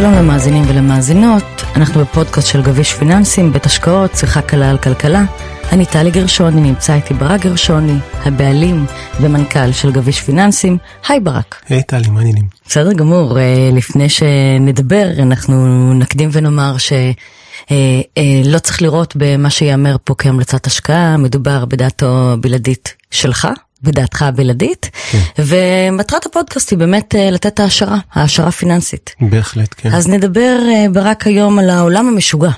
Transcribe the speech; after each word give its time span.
שלום 0.00 0.14
למאזינים 0.14 0.62
ולמאזינות, 0.68 1.42
אנחנו 1.76 2.00
בפודקאסט 2.00 2.48
של 2.48 2.62
גביש 2.62 2.94
פיננסים, 2.94 3.52
בית 3.52 3.66
השקעות, 3.66 4.16
שיחה 4.16 4.42
קלה 4.42 4.70
על 4.70 4.78
כלכלה. 4.78 5.24
אני 5.72 5.86
טלי 5.86 6.10
גרשוני, 6.10 6.60
נמצא 6.60 6.94
איתי 6.94 7.14
ברק 7.14 7.40
גרשוני, 7.40 7.98
הבעלים 8.24 8.86
ומנכ"ל 9.20 9.72
של 9.72 9.92
גביש 9.92 10.20
פיננסים. 10.20 10.78
היי 11.08 11.20
ברק. 11.20 11.62
היי 11.68 11.82
טלי, 11.82 12.08
מה 12.08 12.18
העניינים? 12.18 12.44
בסדר 12.66 12.92
גמור, 12.92 13.38
אה, 13.38 13.70
לפני 13.72 14.08
שנדבר, 14.08 15.06
אנחנו 15.18 15.92
נקדים 15.94 16.28
ונאמר 16.32 16.78
ש... 16.78 16.92
אה, 16.92 17.76
אה, 18.18 18.42
לא 18.44 18.58
צריך 18.58 18.82
לראות 18.82 19.14
במה 19.16 19.50
שיאמר 19.50 19.96
פה 20.04 20.14
כהמלצת 20.18 20.66
השקעה, 20.66 21.16
מדובר 21.16 21.64
בדעתו 21.64 22.36
בלעדית 22.40 22.94
שלך, 23.10 23.48
בדעתך 23.82 24.22
הבלעדית, 24.22 24.90
כן. 25.10 25.18
ומטרת 25.38 26.26
הפודקאסט 26.26 26.70
היא 26.70 26.78
באמת 26.78 27.14
אה, 27.14 27.30
לתת 27.30 27.60
העשרה, 27.60 27.98
העשרה 28.12 28.50
פיננסית. 28.50 29.14
בהחלט, 29.20 29.74
כן. 29.76 29.94
אז 29.94 30.08
נדבר 30.08 30.58
ברק 30.92 31.26
היום 31.26 31.58
על 31.58 31.70
העולם 31.70 32.08
המשוגע. 32.08 32.50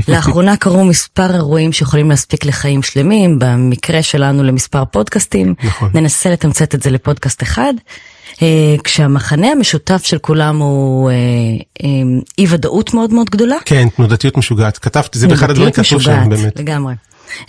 לאחרונה 0.08 0.56
קרו 0.56 0.84
מספר 0.84 1.34
אירועים 1.34 1.72
שיכולים 1.72 2.10
להספיק 2.10 2.44
לחיים 2.44 2.82
שלמים, 2.82 3.38
במקרה 3.38 4.02
שלנו 4.02 4.42
למספר 4.42 4.84
פודקאסטים. 4.84 5.54
נכון. 5.64 5.90
ננסה 5.94 6.30
לתמצת 6.30 6.74
את 6.74 6.82
זה 6.82 6.90
לפודקאסט 6.90 7.42
אחד. 7.42 7.74
כשהמחנה 8.84 9.46
המשותף 9.46 10.04
של 10.04 10.18
כולם 10.18 10.58
הוא 10.58 11.10
אי 12.38 12.46
ודאות 12.48 12.94
מאוד 12.94 13.12
מאוד 13.12 13.30
גדולה. 13.30 13.56
כן, 13.64 13.88
תנודתיות 13.96 14.36
משוגעת. 14.36 14.78
כתבתי, 14.78 15.18
זה 15.18 15.28
באחד 15.28 15.50
הדברים 15.50 15.70
כתוב 15.70 16.02
שם 16.02 16.28
באמת. 16.28 16.58
לגמרי. 16.58 16.94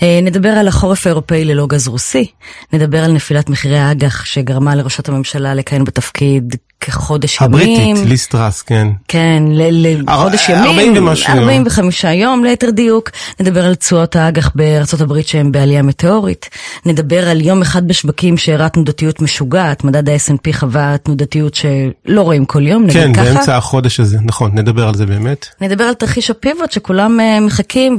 אה, 0.01 0.19
נדבר 0.23 0.49
על 0.49 0.67
החורף 0.67 1.07
האירופאי 1.07 1.45
ללא 1.45 1.67
גז 1.67 1.87
רוסי, 1.87 2.31
נדבר 2.73 3.03
על 3.03 3.11
נפילת 3.11 3.49
מחירי 3.49 3.77
האג"ח 3.79 4.25
שגרמה 4.25 4.75
לראשות 4.75 5.09
הממשלה 5.09 5.53
לכהן 5.53 5.83
בתפקיד 5.83 6.55
כחודש 6.81 7.41
הבריטית, 7.41 7.69
ימים. 7.77 7.91
הבריטית, 7.91 8.09
ליסטרס, 8.09 8.61
כן. 8.61 8.87
כן, 9.07 9.43
לחודש 9.47 10.49
ימים. 10.49 10.65
40 10.65 10.93
ומשהו. 10.97 11.33
45 11.33 12.03
יום 12.03 12.43
ליתר 12.43 12.69
דיוק. 12.69 13.09
נדבר 13.39 13.65
על 13.65 13.75
תשואות 13.75 14.15
האג"ח 14.15 14.51
בארצות 14.55 15.01
הברית 15.01 15.27
שהן 15.27 15.51
בעלייה 15.51 15.81
מטאורית. 15.81 16.49
נדבר 16.85 17.29
על 17.29 17.41
יום 17.41 17.61
אחד 17.61 17.87
בשווקים 17.87 18.37
שהראה 18.37 18.69
תנודתיות 18.69 19.21
משוגעת. 19.21 19.83
מדד 19.83 20.09
ה-S&P 20.09 20.53
חווה 20.53 20.97
תנודתיות 20.97 21.55
שלא 21.55 22.21
רואים 22.21 22.45
כל 22.45 22.67
יום, 22.67 22.83
נגיד 22.83 22.93
כן, 22.93 23.13
ככה. 23.13 23.25
כן, 23.25 23.33
באמצע 23.33 23.57
החודש 23.57 23.99
הזה, 23.99 24.17
נכון, 24.21 24.51
נדבר 24.53 24.87
על 24.87 24.95
זה 24.95 25.05
באמת. 25.05 25.45
נדבר 25.61 25.83
על 25.83 25.93
תרחיש 25.93 26.29
הפיבוט 26.29 26.71
שכולם 26.71 27.19
אה, 27.19 27.39
מחכים 27.39 27.97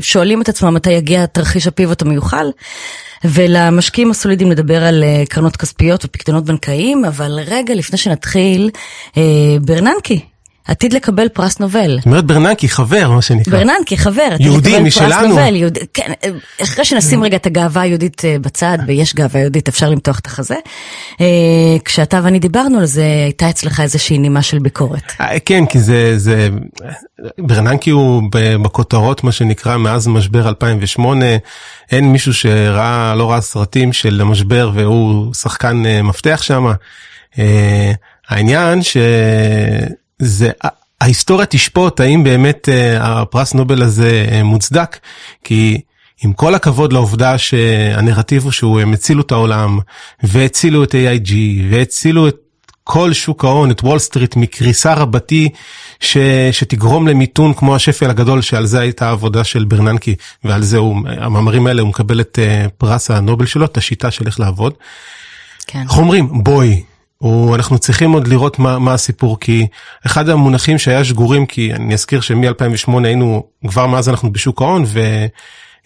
ושואלים 0.00 0.42
את 0.42 0.48
עצמם 0.48 0.74
מתי 0.74 0.90
יגיע 0.90 1.26
תרחיש 1.26 1.66
הפיבוט 1.66 2.02
המיוחל. 2.02 2.46
ולמשקיעים 3.28 4.10
הסולידיים 4.10 4.50
נדבר 4.50 4.84
על 4.84 5.04
אה, 5.04 5.24
קרנות 5.28 5.56
כספיות 5.56 6.04
ופקדונות 6.04 6.44
בנקאיים, 6.44 7.04
אבל 7.04 7.38
רגע 7.46 7.74
לפני 7.74 7.98
שנתחיל, 7.98 8.70
אה, 9.16 9.22
ברננקי. 9.60 10.20
עתיד 10.66 10.92
לקבל 10.92 11.28
פרס 11.28 11.58
נובל. 11.58 11.96
זאת 11.96 12.06
אומרת 12.06 12.24
ברננקי, 12.24 12.68
חבר, 12.68 13.10
מה 13.10 13.22
שנקרא. 13.22 13.58
ברננקי, 13.58 13.96
חבר. 13.96 14.28
יהודי 14.40 14.80
משלנו. 14.80 15.38
יהוד... 15.38 15.78
כן, 15.94 16.12
אה, 16.24 16.30
אחרי 16.62 16.84
שנשים 16.84 17.22
רגע 17.22 17.36
את 17.36 17.46
הגאווה 17.46 17.82
היהודית 17.82 18.22
בצד, 18.40 18.78
ויש 18.86 19.14
גאווה 19.14 19.40
יהודית, 19.40 19.68
אפשר 19.68 19.90
למתוח 19.90 20.18
את 20.18 20.26
החזה. 20.26 20.56
כשאתה 21.84 22.20
ואני 22.24 22.38
דיברנו 22.38 22.78
על 22.78 22.86
זה, 22.86 23.04
הייתה 23.24 23.50
אצלך 23.50 23.80
איזושהי 23.80 24.18
נימה 24.18 24.42
של 24.42 24.58
ביקורת. 24.58 25.12
כן, 25.44 25.66
כי 25.66 25.78
זה, 25.80 26.18
זה, 26.18 26.48
ברננקי 27.38 27.90
הוא 27.90 28.22
בכותרות, 28.62 29.24
מה 29.24 29.32
שנקרא, 29.32 29.76
מאז 29.76 30.08
משבר 30.08 30.48
2008. 30.48 31.24
אין 31.92 32.12
מישהו 32.12 32.34
שראה, 32.34 33.14
לא 33.14 33.30
ראה 33.30 33.40
סרטים 33.40 33.92
של 33.92 34.20
המשבר 34.20 34.70
והוא 34.74 35.34
שחקן 35.34 35.82
מפתח 36.02 36.42
שם. 36.42 36.66
העניין 38.28 38.82
שזה, 40.22 40.50
ההיסטוריה 41.00 41.46
תשפוט 41.46 42.00
האם 42.00 42.24
באמת 42.24 42.68
הפרס 43.00 43.54
נובל 43.54 43.82
הזה 43.82 44.40
מוצדק, 44.44 44.98
כי 45.44 45.80
עם 46.24 46.32
כל 46.32 46.54
הכבוד 46.54 46.92
לעובדה 46.92 47.38
שהנרטיב 47.38 48.42
הוא 48.42 48.52
שהם 48.52 48.92
הצילו 48.92 49.22
את 49.22 49.32
העולם, 49.32 49.78
והצילו 50.22 50.84
את 50.84 50.94
AIG, 50.94 51.32
והצילו 51.70 52.28
את 52.28 52.36
כל 52.84 53.12
שוק 53.12 53.44
ההון, 53.44 53.70
את 53.70 53.80
וול 53.84 53.98
סטריט, 53.98 54.36
מקריסה 54.36 54.94
רבתי 54.94 55.48
ש, 56.00 56.16
שתגרום 56.52 57.08
למיתון 57.08 57.54
כמו 57.54 57.76
השפל 57.76 58.10
הגדול, 58.10 58.42
שעל 58.42 58.66
זה 58.66 58.80
הייתה 58.80 59.08
העבודה 59.08 59.44
של 59.44 59.64
ברננקי, 59.64 60.14
ועל 60.44 60.62
זה 60.62 60.76
הוא, 60.76 60.96
המאמרים 61.08 61.66
האלה, 61.66 61.82
הוא 61.82 61.88
מקבל 61.88 62.20
את 62.20 62.38
פרס 62.78 63.10
הנובל 63.10 63.46
שלו, 63.46 63.64
את 63.64 63.76
השיטה 63.76 64.10
של 64.10 64.26
איך 64.26 64.40
לעבוד. 64.40 64.74
כן. 65.66 65.82
איך 65.82 65.98
אומרים? 65.98 66.28
בואי. 66.44 66.82
הוא, 67.18 67.54
אנחנו 67.54 67.78
צריכים 67.78 68.12
עוד 68.12 68.28
לראות 68.28 68.58
מה, 68.58 68.78
מה 68.78 68.94
הסיפור, 68.94 69.40
כי 69.40 69.66
אחד 70.06 70.28
המונחים 70.28 70.78
שהיה 70.78 71.04
שגורים, 71.04 71.46
כי 71.46 71.74
אני 71.74 71.94
אזכיר 71.94 72.20
שמ-2008 72.20 73.04
היינו, 73.04 73.46
כבר 73.68 73.86
מאז 73.86 74.08
אנחנו 74.08 74.32
בשוק 74.32 74.62
ההון, 74.62 74.84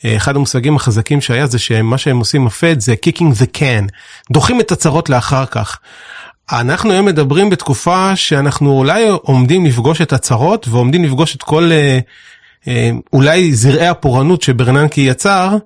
ואחד 0.05 0.37
המושגים 0.37 0.77
החזקים 0.77 1.21
שהיה 1.21 1.47
זה 1.47 1.59
שמה 1.59 1.99
שהם 1.99 2.19
עושים 2.19 2.47
הפד 2.47 2.81
זה 2.81 2.95
kicking 3.07 3.43
the 3.43 3.59
can, 3.59 3.89
דוחים 4.33 4.61
את 4.61 4.73
הצרות 4.73 5.09
לאחר 5.09 5.47
כך. 5.47 5.79
אנחנו 6.53 6.93
היום 6.93 7.07
מדברים 7.07 7.51
בתקופה 7.51 8.17
שאנחנו 8.17 8.71
אולי 8.73 9.09
עומדים 9.09 9.67
לפגוש 9.67 10.01
את 10.01 10.13
הצרות 10.13 10.69
ועומדים 10.69 11.05
לפגוש 11.05 11.37
את 11.37 11.43
כל 11.43 11.71
אה, 11.73 11.99
אה, 12.69 12.91
אולי 13.13 13.55
זרעי 13.55 13.89
הפורענות 13.89 14.43
שברננקי 14.43 15.01
יצר, 15.01 15.57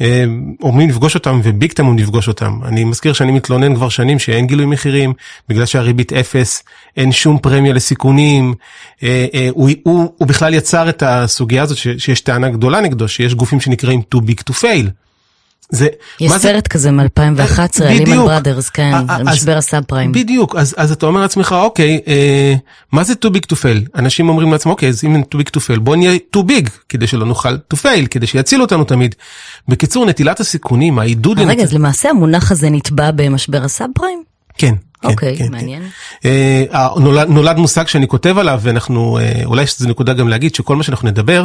אה, 0.00 0.24
עומדים 0.60 0.88
לפגוש 0.88 1.14
אותם 1.14 1.40
וביג 1.44 1.72
טיים 1.72 1.96
נפגוש 1.96 2.28
אותם. 2.28 2.58
אני 2.64 2.84
מזכיר 2.84 3.12
שאני 3.12 3.32
מתלונן 3.32 3.74
כבר 3.74 3.88
שנים 3.88 4.18
שאין 4.18 4.46
גילוי 4.46 4.66
מחירים 4.66 5.12
בגלל 5.48 5.66
שהריבית 5.66 6.12
אפס, 6.12 6.62
אין 6.96 7.12
שום 7.12 7.38
פרמיה 7.38 7.72
לסיכונים, 7.72 8.54
הוא, 9.50 9.70
הוא, 9.82 10.12
הוא 10.18 10.28
בכלל 10.28 10.54
יצר 10.54 10.88
את 10.88 11.02
הסוגיה 11.06 11.62
הזאת 11.62 11.76
שיש 11.76 12.20
טענה 12.20 12.48
גדולה 12.48 12.80
נגדו 12.80 13.08
שיש 13.08 13.34
גופים 13.34 13.60
שנקראים 13.60 14.02
too 14.14 14.18
big 14.18 14.52
to 14.52 14.54
fail. 14.54 15.07
זה, 15.72 15.88
יש 16.20 16.32
סרט 16.32 16.64
זה? 16.64 16.68
כזה 16.70 16.90
מ-2011, 16.90 17.84
לימן 17.84 18.16
בראדרס, 18.16 18.68
כן, 18.68 18.92
על 19.08 19.22
משבר 19.22 19.56
הסאב 19.56 19.84
פריים. 19.84 20.12
בדיוק, 20.12 20.56
אז, 20.56 20.74
אז 20.78 20.92
אתה 20.92 21.06
אומר 21.06 21.20
לעצמך, 21.20 21.54
אוקיי, 21.58 22.00
אה, 22.06 22.54
מה 22.92 23.04
זה 23.04 23.12
too 23.12 23.28
big 23.28 23.42
to 23.52 23.54
fail? 23.54 23.88
אנשים 23.94 24.28
אומרים 24.28 24.52
לעצמם, 24.52 24.72
אוקיי, 24.72 24.88
אז 24.88 25.04
אם 25.04 25.22
too 25.34 25.38
big 25.38 25.50
to 25.56 25.60
fail, 25.60 25.78
בוא 25.80 25.96
נהיה 25.96 26.18
too 26.36 26.40
big, 26.40 26.70
כדי 26.88 27.06
שלא 27.06 27.26
נוכל 27.26 27.54
to 27.54 27.76
fail, 27.76 28.06
כדי 28.10 28.26
שיצילו 28.26 28.64
אותנו 28.64 28.84
תמיד. 28.84 29.14
בקיצור, 29.68 30.06
נטילת 30.06 30.40
הסיכונים, 30.40 30.98
העידוד... 30.98 31.38
רגע, 31.38 31.62
אז 31.62 31.72
למעשה 31.72 32.10
המונח 32.10 32.52
הזה 32.52 32.70
נתבע 32.70 33.10
במשבר 33.10 33.64
הסאב 33.64 33.88
פריים? 33.94 34.22
כן. 34.58 34.74
כן, 35.02 35.08
אוקיי, 35.08 35.36
כן, 35.36 35.50
מעניין. 35.50 35.82
כן. 36.22 36.28
אה, 36.74 36.88
נולד, 37.00 37.28
נולד 37.28 37.56
מושג 37.56 37.86
שאני 37.86 38.08
כותב 38.08 38.38
עליו 38.38 38.60
ואנחנו 38.62 39.18
אה, 39.18 39.42
אולי 39.44 39.66
שזו 39.66 39.88
נקודה 39.88 40.12
גם 40.12 40.28
להגיד 40.28 40.54
שכל 40.54 40.76
מה 40.76 40.82
שאנחנו 40.82 41.08
נדבר 41.08 41.44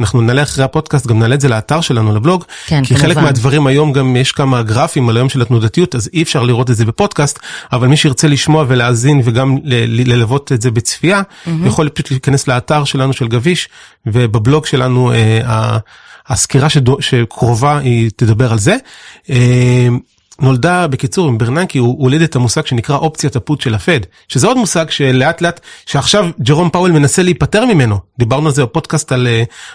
אנחנו 0.00 0.20
נעלה 0.20 0.42
אחרי 0.42 0.64
הפודקאסט 0.64 1.06
גם 1.06 1.18
נעלה 1.18 1.34
את 1.34 1.40
זה 1.40 1.48
לאתר 1.48 1.80
שלנו 1.80 2.14
לבלוג 2.14 2.44
כן, 2.66 2.84
כי 2.84 2.94
כמובן. 2.94 3.02
חלק 3.06 3.16
מהדברים 3.16 3.66
היום 3.66 3.92
גם 3.92 4.16
יש 4.16 4.32
כמה 4.32 4.62
גרפים 4.62 5.08
על 5.08 5.16
היום 5.16 5.28
של 5.28 5.42
התנודתיות 5.42 5.94
אז 5.94 6.10
אי 6.12 6.22
אפשר 6.22 6.42
לראות 6.42 6.70
את 6.70 6.76
זה 6.76 6.84
בפודקאסט 6.84 7.38
אבל 7.72 7.88
מי 7.88 7.96
שירצה 7.96 8.28
לשמוע 8.28 8.64
ולהאזין 8.68 9.20
וגם 9.24 9.56
ללוות 9.64 10.52
את 10.52 10.62
זה 10.62 10.70
בצפייה 10.70 11.20
mm-hmm. 11.20 11.50
יכול 11.66 11.88
פשוט 11.88 12.10
להיכנס 12.10 12.48
לאתר 12.48 12.84
שלנו 12.84 13.12
של 13.12 13.28
גביש 13.28 13.68
ובבלוג 14.06 14.66
שלנו 14.66 15.12
אה, 15.12 15.78
הסקירה 16.28 16.68
שדו, 16.68 16.96
שקרובה 17.00 17.78
היא 17.78 18.10
תדבר 18.16 18.52
על 18.52 18.58
זה. 18.58 18.76
אה, 20.42 20.46
נולדה 20.46 20.86
בקיצור 20.86 21.28
עם 21.28 21.38
ברננקי 21.38 21.78
הוא 21.78 22.02
הוליד 22.02 22.22
את 22.22 22.36
המושג 22.36 22.66
שנקרא 22.66 22.96
אופציית 22.96 23.36
הפוט 23.36 23.60
של 23.60 23.74
הפד 23.74 24.00
שזה 24.28 24.46
עוד 24.46 24.56
מושג 24.56 24.90
שלאט 24.90 25.40
לאט 25.40 25.60
שעכשיו 25.86 26.30
ג'רום 26.40 26.70
פאוול 26.70 26.92
מנסה 26.92 27.22
להיפטר 27.22 27.64
ממנו 27.64 27.98
דיברנו 28.18 28.46
על 28.46 28.54
זה 28.54 28.62
בפודקאסט 28.62 29.12
על 29.12 29.28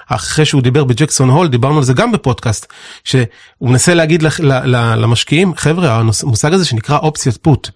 אחרי 0.07 0.45
שהוא 0.45 0.61
דיבר 0.61 0.83
בג'קסון 0.83 1.29
הול 1.29 1.47
דיברנו 1.47 1.77
על 1.77 1.83
זה 1.83 1.93
גם 1.93 2.11
בפודקאסט 2.11 2.73
שהוא 3.03 3.27
מנסה 3.61 3.93
להגיד 3.93 4.23
למשקיעים 4.97 5.55
חבר'ה 5.55 5.95
המושג 5.99 6.53
הזה 6.53 6.65
שנקרא 6.65 6.97
אופציית 6.97 7.37
פוט. 7.37 7.69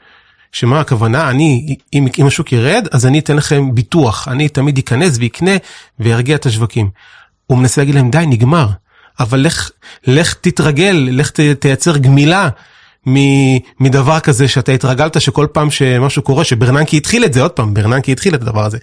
שמה 0.51 0.79
הכוונה 0.79 1.29
אני 1.29 1.75
אם, 1.93 2.07
אם 2.19 2.27
השוק 2.27 2.51
ירד 2.51 2.87
אז 2.91 3.05
אני 3.05 3.19
אתן 3.19 3.35
לכם 3.35 3.75
ביטוח 3.75 4.27
אני 4.27 4.49
תמיד 4.49 4.77
אכנס 4.77 5.17
ויקנה 5.17 5.51
וירגיע 5.99 6.35
את 6.35 6.45
השווקים. 6.45 6.89
הוא 7.47 7.57
מנסה 7.57 7.81
להגיד 7.81 7.95
להם 7.95 8.11
די 8.11 8.25
נגמר 8.27 8.67
אבל 9.19 9.39
לך 9.39 9.71
לך 10.07 10.33
תתרגל 10.33 11.07
לך 11.11 11.31
תייצר 11.59 11.97
גמילה 11.97 12.49
מדבר 13.79 14.19
כזה 14.19 14.47
שאתה 14.47 14.71
התרגלת 14.71 15.21
שכל 15.21 15.47
פעם 15.51 15.71
שמשהו 15.71 16.21
קורה 16.21 16.43
שברננקי 16.43 16.97
התחיל 16.97 17.25
את 17.25 17.33
זה 17.33 17.41
עוד 17.41 17.51
פעם 17.51 17.73
ברננקי 17.73 18.11
התחיל 18.11 18.35
את 18.35 18.41
הדבר 18.41 18.65
הזה. 18.65 18.77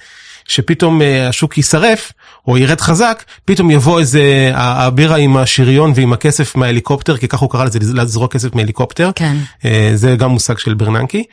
שפתאום 0.48 1.00
השוק 1.28 1.56
יישרף 1.56 2.12
או 2.48 2.58
ירד 2.58 2.80
חזק 2.80 3.24
פתאום 3.44 3.70
יבוא 3.70 4.00
איזה 4.00 4.50
הבירה 4.54 5.16
עם 5.16 5.36
השריון 5.36 5.92
ועם 5.94 6.12
הכסף 6.12 6.56
מההליקופטר 6.56 7.16
כי 7.16 7.28
ככה 7.28 7.44
הוא 7.44 7.50
קרא 7.50 7.64
לזה 7.64 7.78
לזרוק 7.94 8.32
כסף 8.32 8.54
מההליקופטר 8.54 9.10
כן. 9.14 9.36
זה 9.94 10.16
גם 10.16 10.30
מושג 10.30 10.58
של 10.58 10.74
ברננקי. 10.74 11.24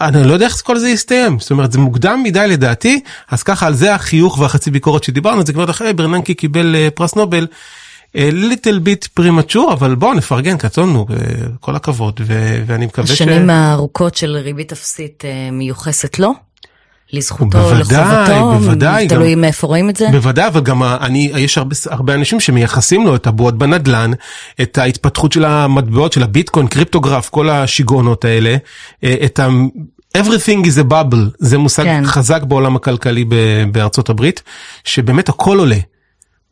אני 0.00 0.28
לא 0.28 0.32
יודע 0.32 0.46
איך 0.46 0.62
כל 0.64 0.78
זה 0.78 0.88
יסתיים 0.88 1.38
זאת 1.38 1.50
אומרת 1.50 1.72
זה 1.72 1.78
מוקדם 1.78 2.20
מדי 2.22 2.46
לדעתי 2.48 3.00
אז 3.30 3.42
ככה 3.42 3.66
על 3.66 3.74
זה 3.74 3.94
החיוך 3.94 4.38
והחצי 4.38 4.70
ביקורת 4.70 5.04
שדיברנו 5.04 5.46
זה 5.46 5.52
כבר 5.52 5.70
אחרי 5.70 5.92
ברננקי 5.92 6.34
קיבל 6.34 6.76
פרס 6.94 7.14
נובל. 7.14 7.46
ליטל 8.14 8.78
ביט 8.78 9.06
פרימצ'ור 9.06 9.72
אבל 9.72 9.94
בואו 9.94 10.14
נפרגן 10.14 10.56
קטונו 10.56 11.06
כל 11.60 11.76
הכבוד 11.76 12.20
ו- 12.26 12.62
ואני 12.66 12.86
מקווה 12.86 13.06
ש... 13.06 13.10
השנים 13.10 13.50
הארוכות 13.50 14.14
של 14.14 14.36
ריבית 14.36 14.72
אפסית 14.72 15.24
מיוחסת 15.52 16.18
לו. 16.18 16.32
לזכותו, 17.12 17.58
בוודאי, 17.58 17.80
לחובתו, 17.80 18.58
בוודאי, 18.58 19.08
תלוי 19.08 19.34
גם, 19.34 19.40
מאיפה 19.40 19.66
רואים 19.66 19.90
את 19.90 19.96
זה. 19.96 20.08
בוודאי, 20.12 20.46
אבל 20.46 20.60
גם 20.60 20.82
אני, 20.82 21.32
יש 21.36 21.58
הרבה, 21.58 21.76
הרבה 21.90 22.14
אנשים 22.14 22.40
שמייחסים 22.40 23.06
לו 23.06 23.16
את 23.16 23.26
הבועות 23.26 23.58
בנדלן, 23.58 24.10
את 24.62 24.78
ההתפתחות 24.78 25.32
של 25.32 25.44
המטבעות, 25.44 26.12
של 26.12 26.22
הביטקוין, 26.22 26.66
קריפטוגרף, 26.66 27.28
כל 27.28 27.50
השיגעונות 27.50 28.24
האלה, 28.24 28.56
אה, 29.04 29.14
את 29.24 29.38
ה... 29.38 29.48
everything 30.18 30.64
is 30.64 30.80
a 30.80 30.90
bubble, 30.90 31.36
זה 31.38 31.58
מושג 31.58 31.84
כן. 31.84 32.02
חזק 32.06 32.42
בעולם 32.42 32.76
הכלכלי 32.76 33.24
בארצות 33.72 34.08
הברית, 34.08 34.42
שבאמת 34.84 35.28
הכל 35.28 35.58
עולה. 35.58 35.78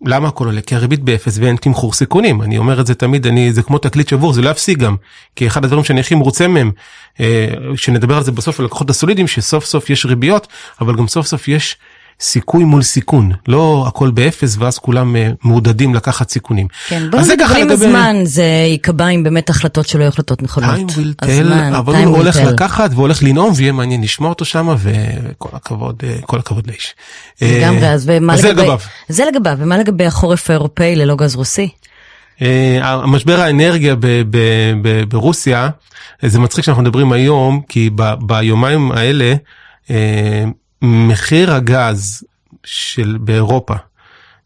למה 0.06 0.28
הכל 0.28 0.46
עולה? 0.46 0.60
כי 0.60 0.74
הריבית 0.74 1.00
באפס 1.00 1.38
ואין 1.38 1.56
תמחור 1.56 1.92
סיכונים. 1.92 2.42
אני 2.42 2.58
אומר 2.58 2.80
את 2.80 2.86
זה 2.86 2.94
תמיד, 2.94 3.26
אני, 3.26 3.52
זה 3.52 3.62
כמו 3.62 3.78
תקליט 3.78 4.08
שבור, 4.08 4.32
זה 4.32 4.42
לא 4.42 4.50
יפסיק 4.50 4.78
גם. 4.78 4.96
כי 5.36 5.46
אחד 5.46 5.64
הדברים 5.64 5.84
שאני 5.84 6.00
הכי 6.00 6.14
מרוצה 6.14 6.48
מהם, 6.48 6.70
אה, 7.20 7.48
שנדבר 7.76 8.16
על 8.16 8.22
זה 8.22 8.32
בסוף 8.32 8.60
על 8.60 8.66
לקוחות 8.66 8.90
הסולידיים, 8.90 9.28
שסוף 9.28 9.64
סוף 9.64 9.90
יש 9.90 10.06
ריביות, 10.06 10.46
אבל 10.80 10.96
גם 10.96 11.08
סוף 11.08 11.26
סוף 11.26 11.48
יש 11.48 11.76
סיכוי 12.20 12.64
מול 12.64 12.82
סיכון, 12.82 13.32
לא 13.48 13.84
הכל 13.88 14.10
באפס 14.10 14.56
ואז 14.58 14.78
כולם 14.78 15.16
אה, 15.16 15.30
מעודדים 15.44 15.94
לקחת 15.94 16.30
סיכונים. 16.30 16.66
כן, 16.88 17.10
בואו 17.10 17.22
נדבר 17.22 17.56
עם 17.58 17.70
הזמן, 17.70 18.16
זה 18.24 18.42
ייקבע 18.42 19.06
אם 19.06 19.22
באמת 19.22 19.50
ההחלטות 19.50 19.88
שלהם 19.88 20.00
יהיו 20.00 20.08
החלטות 20.08 20.42
נכונות. 20.42 20.70
time 20.70 20.92
will 20.92 21.24
tell, 21.24 21.76
אבל 21.78 21.94
הוא 22.04 22.16
הולך 22.16 22.36
לקחת 22.36 22.90
והולך 22.94 23.22
לנאום 23.22 23.52
ויהיה 23.56 23.72
מעניין 23.72 24.02
לשמוע 24.02 24.28
אותו 24.28 24.44
שם 24.44 24.74
וכל 24.78 25.48
הכבוד, 25.52 26.02
אה, 26.04 26.16
כל 26.22 26.38
הכבוד 26.38 26.66
לאיש. 26.66 26.94
לגמרי, 27.42 27.88
אז 27.88 28.04
ומה 28.06 28.36
לגבי, 28.36 28.42
זה 28.42 28.52
לגביו. 28.52 28.78
זה 29.08 29.24
לגביו, 29.24 29.56
ומה 29.58 29.78
לגבי 29.78 30.06
החורף 30.06 30.50
האירופאי 30.50 30.96
ללא 30.96 31.16
גז 31.16 31.36
רוסי? 31.36 31.68
המשבר 32.80 33.40
האנרגיה 33.40 33.94
ברוסיה, 35.08 35.68
זה 36.22 36.38
מצחיק 36.38 36.64
שאנחנו 36.64 36.82
מדברים 36.82 37.12
היום, 37.12 37.60
כי 37.68 37.90
ביומיים 38.20 38.92
האלה, 38.92 39.34
מחיר 40.82 41.52
הגז 41.52 42.22
של 42.64 43.18
באירופה, 43.20 43.74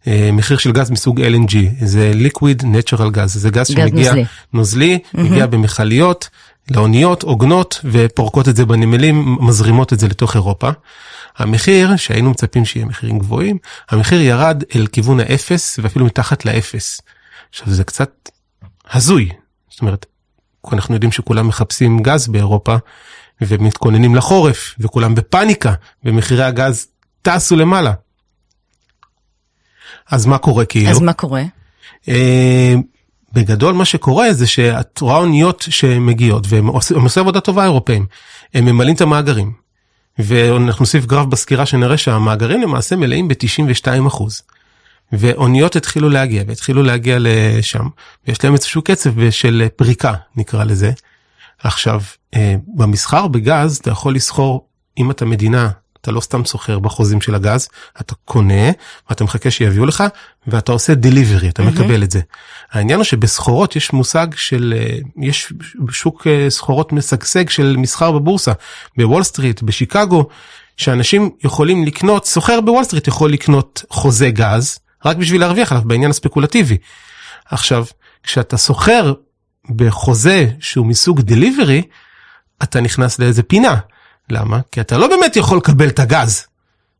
אה, 0.06 0.30
מחיר 0.32 0.58
של 0.58 0.72
גז 0.72 0.90
מסוג 0.90 1.20
LNG, 1.20 1.56
זה 1.84 2.12
liquid 2.24 2.62
natural 2.62 3.16
gas, 3.16 3.26
זה 3.26 3.50
גז 3.50 3.66
שמגיע 3.66 4.12
נוזלי, 4.12 4.24
נוזלי 4.52 4.98
mm-hmm. 4.98 5.20
מגיע 5.20 5.46
במכליות 5.46 6.28
לאוניות 6.70 7.22
עוגנות 7.22 7.80
ופורקות 7.84 8.48
את 8.48 8.56
זה 8.56 8.66
בנמלים, 8.66 9.36
מזרימות 9.40 9.92
את 9.92 9.98
זה 9.98 10.08
לתוך 10.08 10.34
אירופה. 10.34 10.70
המחיר 11.36 11.96
שהיינו 11.96 12.30
מצפים 12.30 12.64
שיהיה 12.64 12.86
מחירים 12.86 13.18
גבוהים, 13.18 13.58
המחיר 13.90 14.20
ירד 14.20 14.62
אל 14.76 14.86
כיוון 14.86 15.20
האפס 15.20 15.78
ואפילו 15.82 16.06
מתחת 16.06 16.44
לאפס. 16.44 17.00
עכשיו 17.50 17.70
זה 17.70 17.84
קצת 17.84 18.10
הזוי, 18.92 19.28
זאת 19.70 19.80
אומרת, 19.80 20.06
אנחנו 20.72 20.94
יודעים 20.94 21.12
שכולם 21.12 21.48
מחפשים 21.48 22.02
גז 22.02 22.28
באירופה, 22.28 22.76
ומתכוננים 23.48 24.14
לחורף, 24.14 24.74
וכולם 24.78 25.14
בפאניקה, 25.14 25.74
ומחירי 26.04 26.44
הגז 26.44 26.86
טסו 27.22 27.56
למעלה. 27.56 27.92
אז 30.10 30.26
מה 30.26 30.38
קורה 30.38 30.64
כאילו? 30.64 30.90
אז 30.90 31.00
מה 31.00 31.12
קורה? 31.12 31.42
אה, 32.08 32.74
בגדול 33.32 33.74
מה 33.74 33.84
שקורה 33.84 34.32
זה 34.32 34.46
שאת 34.46 35.00
רואה 35.00 35.16
אוניות 35.16 35.64
שמגיעות, 35.70 36.46
והם 36.48 36.66
עושים 36.66 37.22
עבודה 37.22 37.40
טובה 37.40 37.62
האירופאים, 37.62 38.06
הם 38.54 38.64
ממלאים 38.64 38.94
את 38.94 39.00
המאגרים. 39.00 39.52
ואנחנו 40.18 40.82
נוסיף 40.82 41.06
גרף 41.06 41.26
בסקירה 41.26 41.66
שנראה 41.66 41.96
שהמאגרים 41.96 42.62
למעשה 42.62 42.96
מלאים 42.96 43.28
ב-92 43.28 44.06
אחוז. 44.06 44.42
ואוניות 45.12 45.76
התחילו 45.76 46.08
להגיע, 46.08 46.42
והתחילו 46.46 46.82
להגיע 46.82 47.16
לשם, 47.20 47.86
ויש 48.26 48.44
להם 48.44 48.54
איזשהו 48.54 48.82
קצב 48.82 49.30
של 49.30 49.66
פריקה, 49.76 50.14
נקרא 50.36 50.64
לזה. 50.64 50.92
עכשיו, 51.58 52.00
במסחר 52.74 53.26
בגז 53.26 53.76
אתה 53.76 53.90
יכול 53.90 54.14
לסחור, 54.14 54.66
אם 54.98 55.10
אתה 55.10 55.24
מדינה, 55.24 55.70
אתה 56.02 56.12
לא 56.12 56.20
סתם 56.20 56.44
סוחר 56.44 56.78
בחוזים 56.78 57.20
של 57.20 57.34
הגז, 57.34 57.68
אתה 58.00 58.14
קונה, 58.24 58.70
ואתה 59.08 59.24
מחכה 59.24 59.50
שיביאו 59.50 59.86
לך, 59.86 60.04
ואתה 60.46 60.72
עושה 60.72 60.92
delivery, 60.92 61.48
אתה 61.48 61.62
mm-hmm. 61.62 61.66
מקבל 61.66 62.02
את 62.02 62.10
זה. 62.10 62.20
העניין 62.72 62.98
הוא 62.98 63.04
שבסחורות 63.04 63.76
יש 63.76 63.92
מושג 63.92 64.26
של, 64.36 64.74
אה, 64.76 64.98
יש 65.20 65.52
שוק 65.90 66.26
אה, 66.26 66.50
סחורות 66.50 66.92
משגשג 66.92 67.48
של 67.48 67.76
מסחר 67.78 68.12
בבורסה, 68.12 68.52
בוול 68.96 69.22
סטריט, 69.22 69.62
בשיקגו, 69.62 70.28
שאנשים 70.76 71.30
יכולים 71.44 71.84
לקנות, 71.84 72.26
סוחר 72.26 72.60
בוול 72.60 72.84
סטריט 72.84 73.08
יכול 73.08 73.32
לקנות 73.32 73.84
חוזה 73.90 74.30
גז, 74.30 74.78
רק 75.04 75.16
בשביל 75.16 75.40
להרוויח 75.40 75.72
עליו 75.72 75.84
בעניין 75.86 76.10
הספקולטיבי. 76.10 76.76
עכשיו, 77.50 77.84
כשאתה 78.22 78.56
סוחר 78.56 79.12
בחוזה 79.76 80.48
שהוא 80.60 80.86
מסוג 80.86 81.20
delivery, 81.20 81.82
אתה 82.62 82.80
נכנס 82.80 83.18
לאיזה 83.18 83.42
פינה. 83.42 83.76
למה? 84.30 84.60
כי 84.72 84.80
אתה 84.80 84.98
לא 84.98 85.06
באמת 85.06 85.36
יכול 85.36 85.58
לקבל 85.58 85.88
את 85.88 85.98
הגז. 85.98 86.46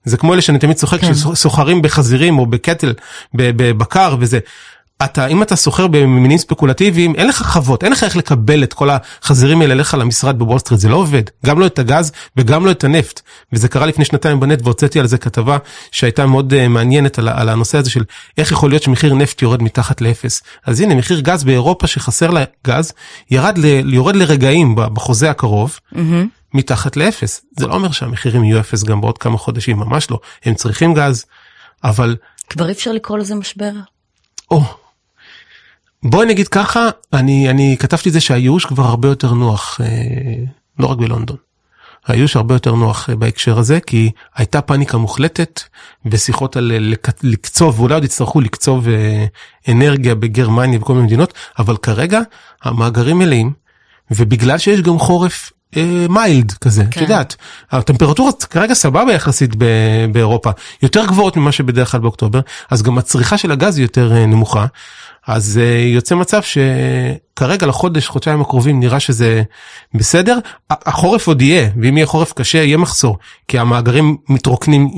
זה 0.05 0.17
כמו 0.17 0.35
אלה 0.35 0.43
שאני 0.43 0.59
תמיד 0.59 0.77
צוחק, 0.77 1.01
כן. 1.01 1.15
שסוחרים 1.15 1.83
בחזירים 1.83 2.39
או 2.39 2.47
ב 2.47 2.53
cattle, 2.53 2.95
בבקר 3.35 4.17
וזה. 4.21 4.39
אתה, 5.05 5.27
אם 5.27 5.43
אתה 5.43 5.57
סוחר 5.57 5.87
ממניעים 5.87 6.39
ספקולטיביים, 6.39 7.15
אין 7.15 7.29
לך 7.29 7.43
חוות, 7.43 7.85
אין 7.85 7.93
לך 7.93 8.05
איך 8.05 8.17
לקבל 8.17 8.63
את 8.63 8.73
כל 8.73 8.89
החזירים 8.91 9.61
האלה 9.61 9.75
אליך 9.75 9.95
למשרד 9.95 10.39
בוול 10.39 10.59
סטריט, 10.59 10.81
זה 10.81 10.89
לא 10.89 10.97
עובד. 10.97 11.23
גם 11.47 11.61
לא 11.61 11.67
את 11.67 11.79
הגז 11.79 12.13
וגם 12.37 12.67
לא 12.67 12.71
את 12.71 12.85
הנפט. 12.85 13.21
וזה 13.53 13.69
קרה 13.69 13.87
לפני 13.87 14.05
שנתיים 14.05 14.41
בנפט 14.41 14.59
והוצאתי 14.63 15.01
על 15.01 15.07
זה 15.07 15.19
כתבה 15.19 15.59
שהייתה 15.91 16.27
מאוד 16.27 16.53
uh, 16.53 16.69
מעניינת 16.69 17.19
על, 17.19 17.29
על 17.29 17.49
הנושא 17.49 17.79
הזה 17.79 17.91
של 17.91 18.05
איך 18.39 18.53
יכול 18.53 18.71
להיות 18.71 18.83
שמחיר 18.83 19.15
נפט 19.15 19.43
יורד 19.43 19.63
מתחת 19.63 20.01
לאפס. 20.01 20.43
אז 20.67 20.81
הנה, 20.81 20.95
מחיר 20.95 21.21
גז 21.21 21.45
באירופה 21.45 21.87
שחסר 21.87 22.31
לה 22.31 22.45
גז, 22.67 22.93
ירד 23.31 23.59
ל, 23.59 23.95
יורד 23.95 24.17
לרגעים 24.17 24.75
בחוזה 24.77 25.31
הקרוב. 25.31 25.79
Mm-hmm. 25.95 25.99
מתחת 26.55 26.97
לאפס. 26.97 27.45
זה 27.59 27.67
לא 27.67 27.75
אומר 27.75 27.91
שהמחירים 27.91 28.45
יהיו 28.45 28.61
אפס 28.61 28.85
גם 28.85 29.01
בעוד 29.01 29.19
כמה 29.19 29.39
חודשים, 29.39 29.77
ממש 29.77 30.11
לא. 30.11 30.21
הם 30.45 30.55
צריכים 30.55 30.95
גז, 30.95 31.25
אבל... 31.85 32.17
כבר 32.49 32.67
אי 32.67 32.73
אפשר 32.73 32.93
לקרוא 32.93 33.19
לזה 33.19 33.35
משבר. 33.35 33.71
או, 34.51 34.63
בואי 36.03 36.27
נגיד 36.27 36.49
ככה, 36.49 36.89
אני, 37.13 37.51
אני 37.51 37.77
כתבתי 37.79 38.09
את 38.09 38.13
זה 38.15 38.21
שהייאוש 38.21 38.65
כבר 38.65 38.83
הרבה 38.83 39.09
יותר 39.09 39.33
נוח, 39.33 39.81
אה, 39.81 39.87
לא 40.79 40.87
רק 40.87 40.99
בלונדון. 40.99 41.37
הייאוש 42.07 42.37
הרבה 42.37 42.55
יותר 42.55 42.75
נוח 42.75 43.11
אה, 43.11 43.17
בהקשר 43.17 43.59
הזה, 43.59 43.81
כי 43.81 44.11
הייתה 44.37 44.61
פאניקה 44.61 44.97
מוחלטת 44.97 45.63
ושיחות 46.07 46.57
על 46.57 46.73
לקצוב, 47.23 47.81
ואולי 47.81 47.95
עוד 47.95 48.05
יצטרכו 48.05 48.41
לקצוב 48.41 48.89
אה, 48.89 49.25
אנרגיה 49.69 50.15
בגרמניה 50.15 50.79
וכל 50.79 50.93
מיני 50.95 51.07
מדינות, 51.07 51.35
אבל 51.59 51.77
כרגע 51.77 52.21
המאגרים 52.63 53.19
מלאים, 53.19 53.53
ובגלל 54.11 54.59
שיש 54.59 54.81
גם 54.81 54.99
חורף 54.99 55.53
מיילד 56.09 56.53
כזה, 56.53 56.83
את 56.83 56.95
כן. 56.95 57.01
יודעת, 57.01 57.37
הטמפרטורות 57.71 58.45
כרגע 58.45 58.75
סבבה 58.75 59.13
יחסית 59.13 59.57
באירופה, 60.13 60.51
יותר 60.83 61.07
גבוהות 61.07 61.37
ממה 61.37 61.53
שבדרך 61.53 61.91
כלל 61.91 62.01
באוקטובר, 62.01 62.41
אז 62.71 62.83
גם 62.83 62.99
הצריכה 62.99 63.39
של 63.39 63.53
הגז 63.53 63.77
היא 63.77 63.85
יותר 63.85 64.27
נמוכה. 64.27 64.67
אז 65.27 65.61
uh, 65.63 65.95
יוצא 65.95 66.15
מצב 66.15 66.41
שכרגע 66.43 67.67
לחודש 67.67 68.07
חודשיים 68.09 68.41
הקרובים 68.41 68.81
נראה 68.81 69.01
שזה 69.01 69.43
בסדר 69.95 70.39
החורף 70.71 71.27
עוד 71.27 71.43
יהיה 71.43 71.71
ואם 71.83 71.97
יהיה 71.97 72.07
חורף 72.07 72.33
קשה 72.33 72.59
יהיה 72.59 72.77
מחסור 72.77 73.19
כי 73.49 73.59
המאגרים 73.59 74.17
מתרוקנים 74.29 74.89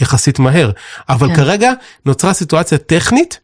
יחסית 0.00 0.38
מהר 0.38 0.70
אבל 1.08 1.28
כן. 1.28 1.36
כרגע 1.36 1.72
נוצרה 2.06 2.32
סיטואציה 2.32 2.78
טכנית. 2.78 3.40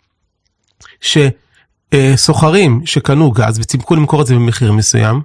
שסוחרים 1.94 2.82
שקנו 2.84 3.30
גז 3.30 3.58
וצימקו 3.58 3.96
למכור 3.96 4.22
את 4.22 4.26
זה 4.26 4.34
במחיר 4.34 4.72
מסוים 4.72 5.20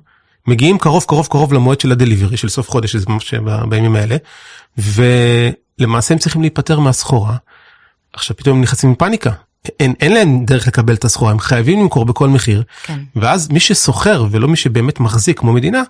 מגיעים 0.48 0.78
קרוב 0.78 1.06
קרוב 1.08 1.28
קרוב 1.28 1.54
למועד 1.54 1.80
של 1.80 1.92
הדליברי 1.92 2.38
של 2.38 2.50
סוף 2.50 2.70
חודש 2.70 2.92
שזה 2.92 3.06
ממש 3.10 3.34
בימים 3.70 3.96
האלה 3.96 4.18
ולמעשה 4.78 6.14
הם 6.14 6.20
צריכים 6.20 6.42
להיפטר 6.42 6.80
מהסחורה. 6.80 7.36
עכשיו 8.14 8.38
פתאום 8.38 8.58
הם 8.58 8.64
נכנסים 8.64 8.92
לפאניקה 8.92 9.32
אין, 9.80 9.94
אין 10.00 10.14
להם 10.14 10.46
דרך 10.46 10.68
לקבל 10.68 10.94
את 10.94 11.06
הסחורה, 11.06 11.32
הם 11.32 11.40
חייבים 11.40 11.80
למכור 11.80 12.06
בכל 12.06 12.30
מחיר, 12.30 12.64
כן. 12.84 13.00
ואז 13.16 13.50
מי 13.50 13.60
שסוחר 13.60 14.26
ולא 14.32 14.48
מי 14.48 14.56
שבאמת 14.56 15.00
מחזיק 15.00 15.40
כמו 15.40 15.54
מדינה, 15.54 15.82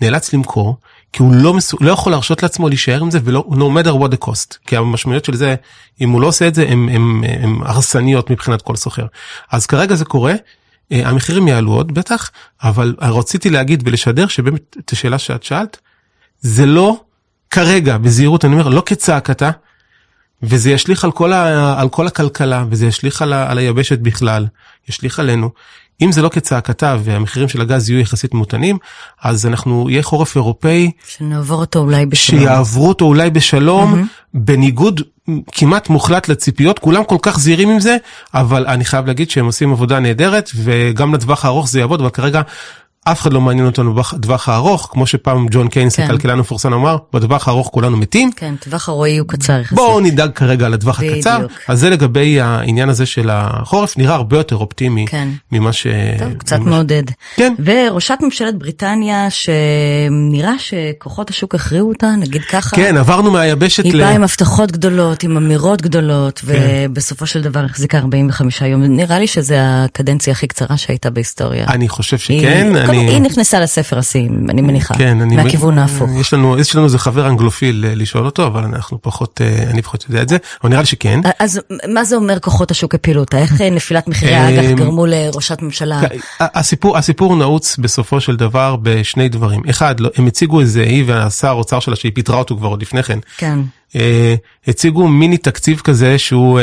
נאלץ 0.00 0.32
למכור, 0.32 0.76
כי 1.12 1.22
הוא 1.22 1.34
לא, 1.34 1.54
מסו, 1.54 1.76
לא 1.80 1.90
יכול 1.90 2.12
להרשות 2.12 2.42
לעצמו 2.42 2.68
להישאר 2.68 3.00
עם 3.00 3.10
זה 3.10 3.18
ולא 3.24 3.44
no 3.50 3.54
matter 3.54 3.90
what 3.90 4.14
the 4.14 4.26
cost, 4.26 4.58
כי 4.66 4.76
המשמעויות 4.76 5.24
של 5.24 5.34
זה, 5.34 5.54
אם 6.00 6.10
הוא 6.10 6.20
לא 6.20 6.26
עושה 6.26 6.48
את 6.48 6.54
זה, 6.54 6.68
הן 6.68 6.88
הרסניות 7.62 8.30
מבחינת 8.30 8.62
כל 8.62 8.76
סוחר. 8.76 9.06
אז 9.50 9.66
כרגע 9.66 9.94
זה 9.94 10.04
קורה, 10.04 10.34
אה, 10.92 11.08
המחירים 11.08 11.48
יעלו 11.48 11.72
עוד 11.72 11.94
בטח, 11.94 12.30
אבל 12.62 12.94
רציתי 13.00 13.50
להגיד 13.50 13.82
ולשדר 13.86 14.26
שבאמת, 14.26 14.76
את 14.84 14.90
השאלה 14.90 15.18
שאת 15.18 15.42
שאלת, 15.42 15.78
זה 16.40 16.66
לא 16.66 17.00
כרגע, 17.50 17.98
בזהירות 17.98 18.44
אני 18.44 18.52
אומר, 18.52 18.68
לא 18.68 18.82
כצעקתה, 18.86 19.50
וזה 20.42 20.70
ישליך 20.70 21.04
על 21.04 21.12
כל, 21.12 21.32
ה, 21.32 21.80
על 21.80 21.88
כל 21.88 22.06
הכלכלה, 22.06 22.64
וזה 22.70 22.86
ישליך 22.86 23.22
על, 23.22 23.32
ה, 23.32 23.50
על 23.50 23.58
היבשת 23.58 23.98
בכלל, 23.98 24.46
ישליך 24.88 25.18
עלינו. 25.18 25.50
אם 26.02 26.12
זה 26.12 26.22
לא 26.22 26.28
כצעקתה 26.28 26.96
והמחירים 27.04 27.48
של 27.48 27.60
הגז 27.60 27.90
יהיו 27.90 28.00
יחסית 28.00 28.34
מותנים, 28.34 28.78
אז 29.22 29.46
אנחנו, 29.46 29.90
יהיה 29.90 30.02
חורף 30.02 30.36
אירופאי. 30.36 30.90
שנעבור 31.08 31.60
אותו 31.60 31.78
אולי 31.78 32.06
בשלום. 32.06 32.40
שיעברו 32.40 32.88
אותו 32.88 33.04
אולי 33.04 33.30
בשלום, 33.30 33.94
mm-hmm. 33.94 34.06
בניגוד 34.34 35.00
כמעט 35.52 35.88
מוחלט 35.88 36.28
לציפיות, 36.28 36.78
כולם 36.78 37.04
כל 37.04 37.16
כך 37.22 37.38
זהירים 37.38 37.70
עם 37.70 37.80
זה, 37.80 37.96
אבל 38.34 38.66
אני 38.66 38.84
חייב 38.84 39.06
להגיד 39.06 39.30
שהם 39.30 39.46
עושים 39.46 39.72
עבודה 39.72 40.00
נהדרת, 40.00 40.50
וגם 40.56 41.14
לטווח 41.14 41.44
הארוך 41.44 41.68
זה 41.68 41.80
יעבוד, 41.80 42.00
אבל 42.00 42.10
כרגע 42.10 42.42
אף 43.04 43.20
אחד 43.20 43.32
לא 43.32 43.40
מעניין 43.40 43.66
אותנו 43.66 43.94
בטווח 43.94 44.48
הארוך, 44.48 44.88
כמו 44.92 45.06
שפעם 45.06 45.46
ג'ון 45.50 45.68
קיינס, 45.68 45.96
כן. 45.96 46.02
הכלכלן 46.02 46.38
המפורסם 46.38 46.72
אמר, 46.72 46.96
בטווח 47.12 47.48
הארוך 47.48 47.68
כולנו 47.72 47.96
מתים. 47.96 48.32
כן, 48.32 48.54
טווח 48.60 48.88
הרועי 48.88 49.18
הוא 49.18 49.28
קצר 49.28 49.60
יחסית. 49.60 49.76
בואו 49.76 50.00
נדאג 50.00 50.30
כרגע 50.34 50.66
על 50.66 50.74
הטווח 50.74 50.98
בדיוק. 50.98 51.14
הקצר. 51.14 51.46
אז 51.68 51.80
זה 51.80 51.90
לגבי 51.90 52.40
העניין 52.40 52.88
הזה 52.88 53.06
של 53.06 53.30
החורף, 53.32 53.98
נראה 53.98 54.14
הרבה 54.14 54.36
יותר 54.36 54.56
אופטימי 54.56 55.06
כן. 55.08 55.28
ממה 55.52 55.72
ש... 55.72 55.86
טוב, 56.18 56.32
קצת 56.32 56.58
ממה... 56.58 56.70
מעודד. 56.70 57.02
כן. 57.36 57.54
וראשת 57.64 58.18
ממשלת 58.22 58.58
בריטניה, 58.58 59.26
שנראה 59.30 60.54
שכוחות 60.58 61.30
השוק 61.30 61.54
הכריעו 61.54 61.88
אותה, 61.88 62.10
נגיד 62.18 62.42
ככה. 62.42 62.76
כן, 62.76 62.96
עברנו 62.96 63.30
מהיבשת 63.30 63.84
ל... 63.84 63.86
היא 63.86 63.94
באה 63.94 64.10
עם 64.10 64.22
הבטחות 64.22 64.72
גדולות, 64.72 65.22
עם 65.22 65.36
אמירות 65.36 65.82
גדולות, 65.82 66.38
כן. 66.38 66.46
ובסופו 66.88 67.26
של 67.26 67.42
דבר 67.42 67.64
החזיקה 67.64 67.98
45 67.98 68.62
יום. 68.62 68.82
נראה 68.82 69.18
לי 69.18 69.26
שזו 69.26 69.54
הקדנציה 69.58 70.32
הכי 70.32 70.46
קצרה 70.46 70.76
שהייתה 70.76 71.10
בהיסטוריה. 71.10 71.66
אני 71.68 71.88
חושב 71.88 72.18
שכן. 72.18 72.72
אני... 73.00 73.10
היא 73.10 73.20
נכנסה 73.20 73.60
לספר 73.60 73.98
השיאים, 73.98 74.46
אני 74.50 74.62
מניחה. 74.62 74.94
כן, 74.94 75.20
אני... 75.20 75.36
מהכיוון 75.36 75.78
ההפוך. 75.78 76.10
יש 76.20 76.34
לנו, 76.34 76.58
יש 76.58 76.76
לנו 76.76 76.84
איזה 76.84 76.98
חבר 76.98 77.28
אנגלופיל 77.28 77.84
אה, 77.88 77.94
לשאול 77.94 78.26
אותו, 78.26 78.46
אבל 78.46 78.64
אנחנו 78.64 79.02
פחות, 79.02 79.40
אה, 79.40 79.70
אני 79.70 79.82
פחות 79.82 80.04
יודע 80.08 80.22
את 80.22 80.28
זה, 80.28 80.36
אבל 80.62 80.70
נראה 80.70 80.82
לי 80.82 80.86
שכן. 80.86 81.20
אז 81.38 81.60
מה 81.88 82.04
זה 82.04 82.16
אומר 82.16 82.38
כוחות 82.38 82.70
השוק 82.70 82.94
הפילו 82.94 83.20
אותה? 83.20 83.38
איך 83.38 83.60
אה, 83.60 83.70
נפילת 83.70 84.08
מחירי 84.08 84.34
האג"ח 84.34 84.78
גרמו 84.78 85.06
לראשת 85.06 85.62
ממשלה? 85.62 86.00
הסיפור, 86.40 86.98
הסיפור 86.98 87.36
נעוץ 87.36 87.76
בסופו 87.76 88.20
של 88.20 88.36
דבר 88.36 88.76
בשני 88.82 89.28
דברים. 89.28 89.62
אחד, 89.70 90.00
לא, 90.00 90.10
הם 90.16 90.26
הציגו 90.26 90.60
איזה, 90.60 90.82
היא 90.82 91.04
והשר 91.06 91.48
האוצר 91.48 91.80
שלה, 91.80 91.96
שהיא 91.96 92.12
פיטרה 92.14 92.38
אותו 92.38 92.56
כבר 92.56 92.68
עוד 92.68 92.82
לפני 92.82 93.02
כן. 93.02 93.18
כן. 93.36 93.58
הציגו 94.66 95.08
מיני 95.08 95.36
תקציב 95.36 95.80
כזה 95.84 96.18
שהוא, 96.18 96.60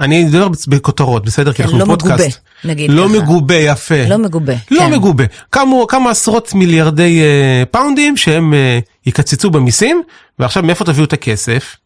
אני 0.00 0.26
אדבר 0.26 0.48
בכותרות, 0.68 1.24
בסדר? 1.24 1.52
כן, 1.52 1.56
כי 1.56 1.62
אנחנו 1.62 1.78
לא 1.78 1.84
פודקאסט. 1.84 2.40
נגיד 2.64 2.90
לא 2.90 3.08
ככה. 3.08 3.18
מגובה, 3.18 3.54
יפה. 3.54 4.06
לא 4.08 4.18
מגובה, 4.18 4.52
לא 4.70 4.80
כן. 4.80 4.92
מגובה. 4.92 5.24
כמה, 5.52 5.76
כמה 5.88 6.10
עשרות 6.10 6.54
מיליארדי 6.54 7.22
uh, 7.22 7.66
פאונדים 7.66 8.16
שהם 8.16 8.52
uh, 8.52 9.06
יקצצו 9.06 9.50
במיסים, 9.50 10.02
ועכשיו 10.38 10.62
מאיפה 10.62 10.84
תביאו 10.84 11.04
את 11.04 11.12
הכסף? 11.12 11.76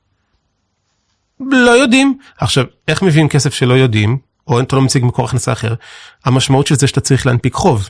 לא 1.50 1.70
יודעים. 1.70 2.18
עכשיו, 2.38 2.64
איך 2.88 3.02
מביאים 3.02 3.28
כסף 3.28 3.54
שלא 3.54 3.74
יודעים, 3.74 4.18
או 4.46 4.60
אתה 4.60 4.76
לא 4.76 4.82
מציג 4.82 5.04
מקור 5.04 5.24
הכנסה 5.24 5.52
אחר? 5.52 5.74
המשמעות 6.24 6.66
של 6.66 6.74
זה 6.74 6.86
שאתה 6.86 7.00
צריך 7.00 7.26
להנפיק 7.26 7.54
חוב. 7.54 7.88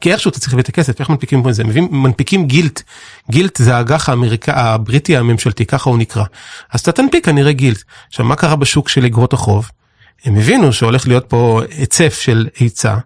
כי 0.00 0.12
איכשהו 0.12 0.28
אתה 0.28 0.38
צריך 0.38 0.52
להביא 0.52 0.62
את 0.62 0.68
הכסף, 0.68 1.00
איך 1.00 1.10
מנפיקים 1.10 1.48
את 1.48 1.54
זה? 1.54 1.64
מביאים, 1.64 1.88
מנפיקים 1.90 2.46
גילט, 2.46 2.82
גילט 3.30 3.56
זה 3.56 3.76
האג"ח 3.76 4.08
האמריקה, 4.08 4.52
הבריטי 4.56 5.16
הממשלתי, 5.16 5.66
ככה 5.66 5.90
הוא 5.90 5.98
נקרא. 5.98 6.24
אז 6.72 6.80
אתה 6.80 6.92
תנפיק 6.92 7.24
כנראה 7.24 7.52
גילט. 7.52 7.82
עכשיו, 8.08 8.26
מה 8.26 8.36
קרה 8.36 8.56
בשוק 8.56 8.88
של 8.88 9.04
אגרות 9.04 9.32
החוב? 9.32 9.70
הם 10.24 10.36
הבינו 10.36 10.72
שהולך 10.72 11.08
להיות 11.08 11.24
פה 11.28 11.60
היצף 11.70 12.18
של 12.20 12.48
היצע, 12.58 12.96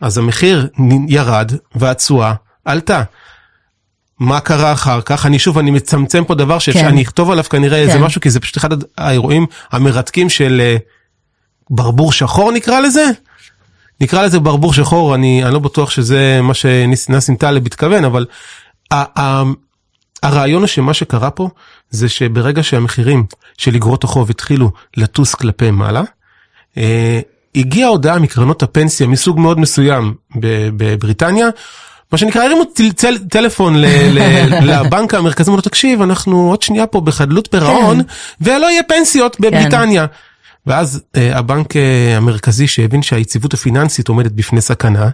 אז 0.00 0.18
המחיר 0.18 0.68
ירד 1.08 1.52
והתשואה 1.74 2.34
עלתה. 2.64 3.02
מה 4.18 4.40
קרה 4.40 4.72
אחר 4.72 5.00
כך? 5.00 5.26
אני 5.26 5.38
שוב, 5.38 5.58
אני 5.58 5.70
מצמצם 5.70 6.24
פה 6.24 6.34
דבר 6.34 6.58
שאני 6.58 6.80
כן. 6.80 6.98
אכתוב 6.98 7.30
עליו 7.30 7.44
כנראה 7.44 7.82
כן. 7.82 7.88
איזה 7.88 7.98
משהו, 7.98 8.20
כי 8.20 8.30
זה 8.30 8.40
פשוט 8.40 8.56
אחד 8.56 8.68
האירועים 8.98 9.46
המרתקים 9.72 10.30
של 10.30 10.60
אה, 10.64 10.76
ברבור 11.70 12.12
שחור 12.12 12.52
נקרא 12.52 12.80
לזה. 12.80 13.04
נקרא 14.00 14.22
לזה 14.22 14.40
ברבור 14.40 14.74
שחור, 14.74 15.14
אני, 15.14 15.44
אני 15.44 15.54
לא 15.54 15.58
בטוח 15.58 15.90
שזה 15.90 16.40
מה 16.42 16.54
שנסים 16.54 17.36
טלב 17.36 17.66
התכוון, 17.66 18.04
אבל 18.04 18.26
ה, 18.90 19.20
ה, 19.20 19.42
הרעיון 20.22 20.62
הוא 20.62 20.66
שמה 20.66 20.94
שקרה 20.94 21.30
פה 21.30 21.48
זה 21.90 22.08
שברגע 22.08 22.62
שהמחירים 22.62 23.26
של 23.58 23.74
אגרות 23.74 24.04
החוב 24.04 24.30
התחילו 24.30 24.70
לטוס 24.96 25.34
כלפי 25.34 25.70
מעלה, 25.70 26.02
הגיעה 27.56 27.88
הודעה 27.88 28.18
מקרנות 28.18 28.62
הפנסיה 28.62 29.06
מסוג 29.06 29.40
מאוד 29.40 29.60
מסוים 29.60 30.14
בבריטניה, 30.76 31.48
מה 32.12 32.18
שנקרא 32.18 32.44
הרימו 32.44 32.64
טל, 32.96 33.18
טלפון 33.18 33.74
לבנק 34.68 35.14
המרכזי, 35.14 35.48
אמרו 35.48 35.56
לו 35.56 35.62
תקשיב 35.62 36.02
אנחנו 36.02 36.50
עוד 36.50 36.62
שנייה 36.62 36.86
פה 36.86 37.00
בחדלות 37.00 37.48
פירעון 37.50 38.02
כן. 38.02 38.08
ולא 38.40 38.70
יהיה 38.70 38.82
פנסיות 38.82 39.40
בבריטניה. 39.40 40.06
כן. 40.06 40.14
ואז 40.66 41.02
אה, 41.16 41.38
הבנק 41.38 41.76
אה, 41.76 42.16
המרכזי 42.16 42.66
שהבין 42.66 43.02
שהיציבות 43.02 43.54
הפיננסית 43.54 44.08
עומדת 44.08 44.32
בפני 44.32 44.60
סכנה, 44.60 45.08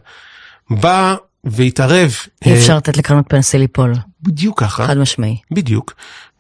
בא 0.71 1.15
והתערב. 1.45 2.15
אי 2.45 2.55
אפשר 2.55 2.77
לתת 2.77 2.97
לקרנות 2.97 3.25
פנסיה 3.29 3.61
ליפול. 3.61 3.95
בדיוק 4.23 4.61
ככה. 4.61 4.87
חד 4.87 4.99
משמעי. 4.99 5.37
בדיוק. 5.51 5.95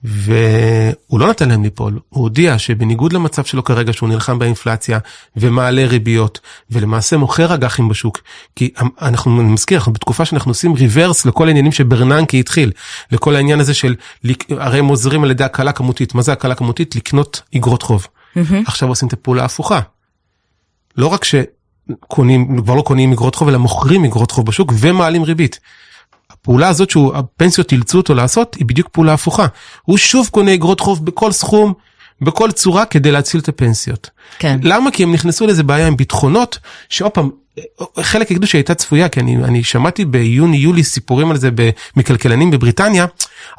והוא 0.04 1.20
לא 1.20 1.30
נתן 1.30 1.48
להם 1.48 1.62
ליפול, 1.62 1.98
הוא 2.08 2.22
הודיע 2.22 2.58
שבניגוד 2.58 3.12
למצב 3.12 3.44
שלו 3.44 3.64
כרגע 3.64 3.92
שהוא 3.92 4.08
נלחם 4.08 4.38
באינפלציה 4.38 4.98
ומעלה 5.36 5.86
ריביות 5.86 6.40
ולמעשה 6.70 7.16
מוכר 7.16 7.54
אג"חים 7.54 7.88
בשוק, 7.88 8.20
כי 8.56 8.70
אנחנו, 9.02 9.40
אני 9.40 9.48
מזכיר, 9.48 9.78
אנחנו 9.78 9.92
בתקופה 9.92 10.24
שאנחנו 10.24 10.50
עושים 10.50 10.74
ריברס 10.74 11.26
לכל 11.26 11.46
העניינים 11.46 11.72
שברננקי 11.72 12.40
התחיל, 12.40 12.72
לכל 13.12 13.36
העניין 13.36 13.60
הזה 13.60 13.74
של, 13.74 13.94
הרי 14.50 14.78
הם 14.78 14.86
עוזרים 14.86 15.24
על 15.24 15.30
ידי 15.30 15.44
הקלה 15.44 15.72
כמותית, 15.72 16.14
מה 16.14 16.22
זה 16.22 16.32
הקלה 16.32 16.54
כמותית? 16.54 16.96
לקנות 16.96 17.42
אגרות 17.56 17.82
חוב. 17.82 18.06
Mm-hmm. 18.06 18.40
עכשיו 18.66 18.88
עושים 18.88 19.08
את 19.08 19.12
הפעולה 19.12 19.42
ההפוכה. 19.42 19.80
לא 20.96 21.06
רק 21.06 21.24
שקונים, 21.90 22.62
כבר 22.62 22.74
לא 22.74 22.82
קונים 22.82 23.12
אגרות 23.12 23.34
חוב, 23.34 23.48
אלא 23.48 23.58
מוכרים 23.58 24.04
אגרות 24.04 24.30
חוב 24.30 24.46
בשוק 24.46 24.72
ומעלים 24.78 25.22
ריבית. 25.22 25.60
הפעולה 26.30 26.68
הזאת 26.68 26.90
שהוא, 26.90 27.16
הפנסיות 27.16 27.72
אילצו 27.72 27.98
אותו 27.98 28.14
לעשות, 28.14 28.54
היא 28.54 28.66
בדיוק 28.66 28.88
פעולה 28.88 29.12
הפוכה. 29.12 29.46
הוא 29.82 29.98
שוב 29.98 30.28
קונה 30.30 30.54
אגרות 30.54 30.80
חוב 30.80 31.04
בכל 31.04 31.32
סכום, 31.32 31.72
בכל 32.20 32.52
צורה, 32.52 32.84
כדי 32.84 33.10
להציל 33.10 33.40
את 33.40 33.48
הפנסיות. 33.48 34.10
כן. 34.38 34.58
למה? 34.62 34.90
כי 34.90 35.02
הם 35.02 35.12
נכנסו 35.12 35.46
לאיזה 35.46 35.62
בעיה 35.62 35.86
עם 35.86 35.96
ביטחונות, 35.96 36.58
שעוד 36.88 37.12
פעם, 37.12 37.30
חלק 38.00 38.30
יגידו 38.30 38.46
שהייתה 38.46 38.74
צפויה, 38.74 39.08
כי 39.08 39.20
אני, 39.20 39.36
אני 39.36 39.64
שמעתי 39.64 40.04
ביוני-יולי 40.04 40.84
סיפורים 40.84 41.30
על 41.30 41.36
זה 41.36 41.50
מכלכלנים 41.96 42.50
בבריטניה, 42.50 43.06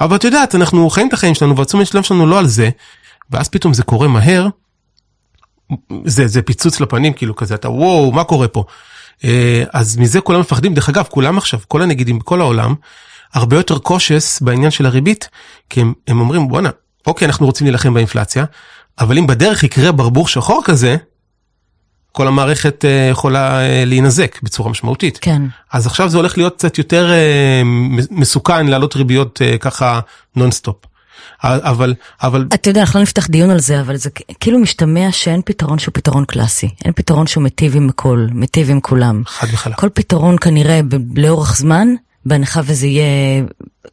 אבל 0.01 0.15
את 0.15 0.23
יודעת, 0.23 0.55
אנחנו 0.55 0.89
חיים 0.89 1.07
את 1.07 1.13
החיים 1.13 1.35
שלנו 1.35 1.57
והתשומת 1.57 1.87
שלנו 2.03 2.27
לא 2.27 2.39
על 2.39 2.47
זה, 2.47 2.69
ואז 3.31 3.49
פתאום 3.49 3.73
זה 3.73 3.83
קורה 3.83 4.07
מהר, 4.07 4.47
זה, 6.05 6.27
זה 6.27 6.41
פיצוץ 6.41 6.79
לפנים, 6.79 7.13
כאילו 7.13 7.35
כזה, 7.35 7.55
אתה 7.55 7.69
וואו, 7.69 8.11
מה 8.11 8.23
קורה 8.23 8.47
פה? 8.47 8.63
אה, 9.23 9.63
אז 9.73 9.97
מזה 9.97 10.21
כולם 10.21 10.39
מפחדים, 10.39 10.73
דרך 10.73 10.89
אגב, 10.89 11.05
כולם 11.09 11.37
עכשיו, 11.37 11.59
כל 11.67 11.81
הנגידים 11.81 12.19
בכל 12.19 12.41
העולם, 12.41 12.75
הרבה 13.33 13.55
יותר 13.55 13.77
קושס 13.77 14.41
בעניין 14.41 14.71
של 14.71 14.85
הריבית, 14.85 15.29
כי 15.69 15.81
הם, 15.81 15.93
הם 16.07 16.19
אומרים, 16.19 16.47
בואנה, 16.47 16.69
אוקיי, 17.07 17.25
אנחנו 17.25 17.45
רוצים 17.45 17.67
להילחם 17.67 17.93
באינפלציה, 17.93 18.45
אבל 18.99 19.17
אם 19.17 19.27
בדרך 19.27 19.63
יקרה 19.63 19.91
ברבור 19.91 20.27
שחור 20.27 20.61
כזה, 20.65 20.95
כל 22.11 22.27
המערכת 22.27 22.85
אה, 22.85 23.07
יכולה 23.11 23.61
אה, 23.61 23.83
להינזק 23.85 24.39
בצורה 24.43 24.69
משמעותית. 24.69 25.17
כן. 25.21 25.41
אז 25.71 25.87
עכשיו 25.87 26.09
זה 26.09 26.17
הולך 26.17 26.37
להיות 26.37 26.55
קצת 26.55 26.77
יותר 26.77 27.11
מסוכן 28.11 28.67
להעלות 28.67 28.95
ריביות 28.95 29.41
ככה 29.59 29.99
נונסטופ. 30.35 30.90
אבל, 31.43 31.93
אבל... 32.23 32.47
אתה 32.53 32.69
יודע, 32.69 32.81
אנחנו 32.81 32.99
לא 32.99 33.03
נפתח 33.03 33.27
דיון 33.27 33.49
על 33.49 33.59
זה, 33.59 33.81
אבל 33.81 33.95
זה 33.95 34.09
כאילו 34.39 34.59
משתמע 34.59 35.11
שאין 35.11 35.41
פתרון 35.45 35.79
שהוא 35.79 35.93
פתרון 35.93 36.25
קלאסי. 36.25 36.69
אין 36.85 36.93
פתרון 36.93 37.27
שהוא 37.27 37.43
מיטיב 37.43 37.75
עם 37.75 37.89
הכל, 37.89 38.27
מיטיב 38.31 38.69
עם 38.69 38.79
כולם. 38.79 39.23
חד 39.25 39.47
וחלק. 39.53 39.75
כל 39.75 39.89
פתרון 39.93 40.35
כנראה 40.41 40.81
לאורך 41.15 41.57
זמן, 41.57 41.87
בהנחה 42.25 42.61
וזה 42.65 42.87
יהיה, 42.87 43.43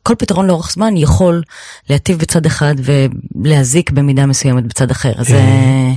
כל 0.02 0.14
פתרון 0.18 0.46
לאורך 0.46 0.72
זמן 0.72 0.96
יכול 0.96 1.42
להטיב 1.90 2.18
בצד 2.18 2.46
אחד 2.46 2.74
ולהזיק 3.34 3.90
במידה 3.90 4.26
מסוימת 4.26 4.64
בצד 4.64 4.90
אחר. 4.90 5.12
אז 5.16 5.32
אה, 5.32 5.92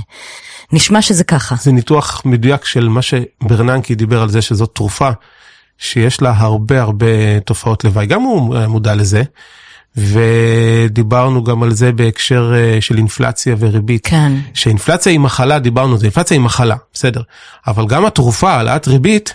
נשמע 0.72 1.02
שזה 1.02 1.24
ככה. 1.24 1.54
זה 1.60 1.72
ניתוח 1.72 2.22
מדויק 2.24 2.64
של 2.64 2.88
מה 2.88 3.00
שברננקי 3.02 3.94
דיבר 3.94 4.22
על 4.22 4.28
זה 4.28 4.42
שזאת 4.42 4.70
תרופה 4.74 5.10
שיש 5.78 6.22
לה 6.22 6.34
הרבה 6.36 6.82
הרבה 6.82 7.40
תופעות 7.40 7.84
לוואי. 7.84 8.06
גם 8.06 8.22
הוא 8.22 8.66
מודע 8.66 8.94
לזה. 8.94 9.22
ודיברנו 9.96 11.44
גם 11.44 11.62
על 11.62 11.72
זה 11.72 11.92
בהקשר 11.92 12.52
אה, 12.54 12.80
של 12.80 12.96
אינפלציה 12.96 13.56
וריבית. 13.58 14.06
כן. 14.06 14.32
שאינפלציה 14.54 15.12
היא 15.12 15.20
מחלה, 15.20 15.58
דיברנו 15.58 15.92
על 15.92 15.98
זה, 15.98 16.04
אינפלציה 16.04 16.34
היא 16.34 16.42
מחלה, 16.42 16.76
בסדר. 16.94 17.22
אבל 17.66 17.86
גם 17.86 18.04
התרופה, 18.04 18.52
העלאת 18.52 18.88
ריבית, 18.88 19.34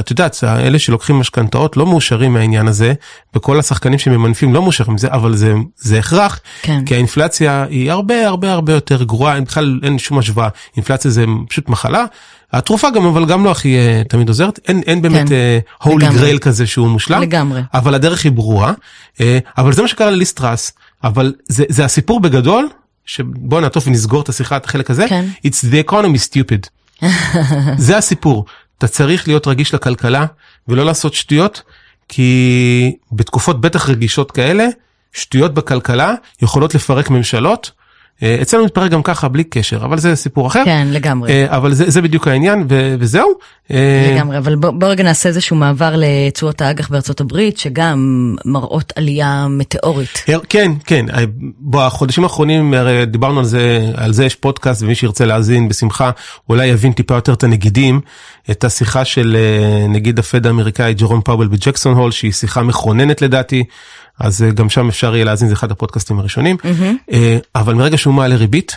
את 0.00 0.10
יודעת, 0.10 0.44
אלה 0.44 0.78
שלוקחים 0.78 1.18
משכנתאות 1.18 1.76
לא 1.76 1.86
מאושרים 1.86 2.32
מהעניין 2.32 2.68
הזה, 2.68 2.92
וכל 3.34 3.58
השחקנים 3.58 3.98
שממנפים 3.98 4.54
לא 4.54 4.62
מאושרים 4.62 4.94
מזה, 4.94 5.08
אבל 5.10 5.36
זה, 5.36 5.54
זה 5.76 5.98
הכרח, 5.98 6.40
כן. 6.62 6.84
כי 6.84 6.94
האינפלציה 6.94 7.66
היא 7.70 7.90
הרבה 7.92 8.26
הרבה 8.26 8.52
הרבה 8.52 8.72
יותר 8.72 9.02
גרועה, 9.02 9.40
בכלל 9.40 9.80
אין 9.82 9.98
שום 9.98 10.18
השוואה, 10.18 10.48
אינפלציה 10.76 11.10
זה 11.10 11.24
פשוט 11.48 11.68
מחלה. 11.68 12.04
התרופה 12.52 12.90
גם, 12.90 13.06
אבל 13.06 13.26
גם 13.26 13.44
לא 13.44 13.50
הכי 13.50 13.76
אה, 13.76 14.02
תמיד 14.08 14.28
עוזרת, 14.28 14.60
אין, 14.68 14.82
אין 14.86 15.02
באמת 15.02 15.26
הולי 15.82 16.06
כן. 16.06 16.14
גרייל 16.14 16.36
uh, 16.36 16.40
כזה 16.40 16.66
שהוא 16.66 16.88
מושלם, 16.88 17.22
לגמרי. 17.22 17.60
אבל 17.74 17.94
הדרך 17.94 18.24
היא 18.24 18.32
ברורה, 18.32 18.72
uh, 19.16 19.20
אבל 19.58 19.72
זה 19.72 19.82
מה 19.82 19.88
שקרה 19.88 20.10
לליסטרס, 20.10 20.72
אבל 21.04 21.34
זה, 21.48 21.64
זה 21.68 21.84
הסיפור 21.84 22.20
בגדול, 22.20 22.68
שבוא 23.06 23.60
נעטוף 23.60 23.86
ונסגור 23.86 24.20
את 24.20 24.28
השיחה, 24.28 24.56
את 24.56 24.64
החלק 24.64 24.90
הזה, 24.90 25.06
כן. 25.08 25.24
It's 25.46 25.64
the 25.72 25.90
economy 25.90 26.30
stupid. 26.30 26.68
זה 27.86 27.96
הסיפור. 27.96 28.44
אתה 28.78 28.88
צריך 28.88 29.28
להיות 29.28 29.46
רגיש 29.46 29.74
לכלכלה 29.74 30.26
ולא 30.68 30.84
לעשות 30.84 31.14
שטויות, 31.14 31.62
כי 32.08 32.96
בתקופות 33.12 33.60
בטח 33.60 33.88
רגישות 33.88 34.30
כאלה, 34.30 34.66
שטויות 35.12 35.54
בכלכלה 35.54 36.14
יכולות 36.42 36.74
לפרק 36.74 37.10
ממשלות, 37.10 37.70
אצלנו 38.22 38.64
מתפרק 38.64 38.90
גם 38.90 39.02
ככה 39.02 39.28
בלי 39.28 39.44
קשר 39.44 39.84
אבל 39.84 39.98
זה 39.98 40.16
סיפור 40.16 40.46
אחר. 40.46 40.64
כן 40.64 40.88
לגמרי. 40.90 41.30
אה, 41.32 41.56
אבל 41.56 41.74
זה, 41.74 41.90
זה 41.90 42.02
בדיוק 42.02 42.28
העניין 42.28 42.66
ו, 42.68 42.94
וזהו. 42.98 43.28
אה, 43.70 44.12
לגמרי 44.14 44.38
אבל 44.38 44.56
בוא, 44.56 44.70
בוא 44.70 44.88
רגע 44.88 45.04
נעשה 45.04 45.28
איזשהו 45.28 45.56
מעבר 45.56 45.94
לתשואות 45.96 46.60
האג"ח 46.60 46.88
בארצות 46.88 47.20
הברית 47.20 47.58
שגם 47.58 48.34
מראות 48.44 48.92
עלייה 48.96 49.46
מטאורית. 49.50 50.24
כן 50.48 50.72
כן 50.86 51.06
בחודשים 51.70 52.24
האחרונים 52.24 52.74
דיברנו 53.06 53.38
על 53.38 53.44
זה 53.44 53.90
על 53.94 54.12
זה 54.12 54.24
יש 54.24 54.34
פודקאסט 54.34 54.82
ומי 54.82 54.94
שירצה 54.94 55.24
להאזין 55.24 55.68
בשמחה 55.68 56.10
אולי 56.48 56.66
יבין 56.66 56.92
טיפה 56.92 57.14
יותר 57.14 57.32
את 57.32 57.44
הנגידים 57.44 58.00
את 58.50 58.64
השיחה 58.64 59.04
של 59.04 59.36
נגיד 59.88 60.18
הפד 60.18 60.46
האמריקאי 60.46 60.94
ג'רום 60.94 61.20
פאבל 61.20 61.46
בג'קסון 61.46 61.94
הול 61.94 62.10
שהיא 62.10 62.32
שיחה 62.32 62.62
מכוננת 62.62 63.22
לדעתי. 63.22 63.64
אז 64.18 64.42
אה, 64.42 64.50
גם 64.50 64.68
שם 64.68 64.88
אפשר 64.88 65.14
יהיה 65.14 65.24
להאזין, 65.24 65.48
זה 65.48 65.54
אחד 65.54 65.70
הפודקאסטים 65.70 66.18
הראשונים. 66.18 66.56
Mm-hmm. 66.62 67.14
אבל 67.54 67.74
מרגע 67.74 67.98
שהוא 67.98 68.14
מעלה 68.14 68.36
ריבית, 68.36 68.76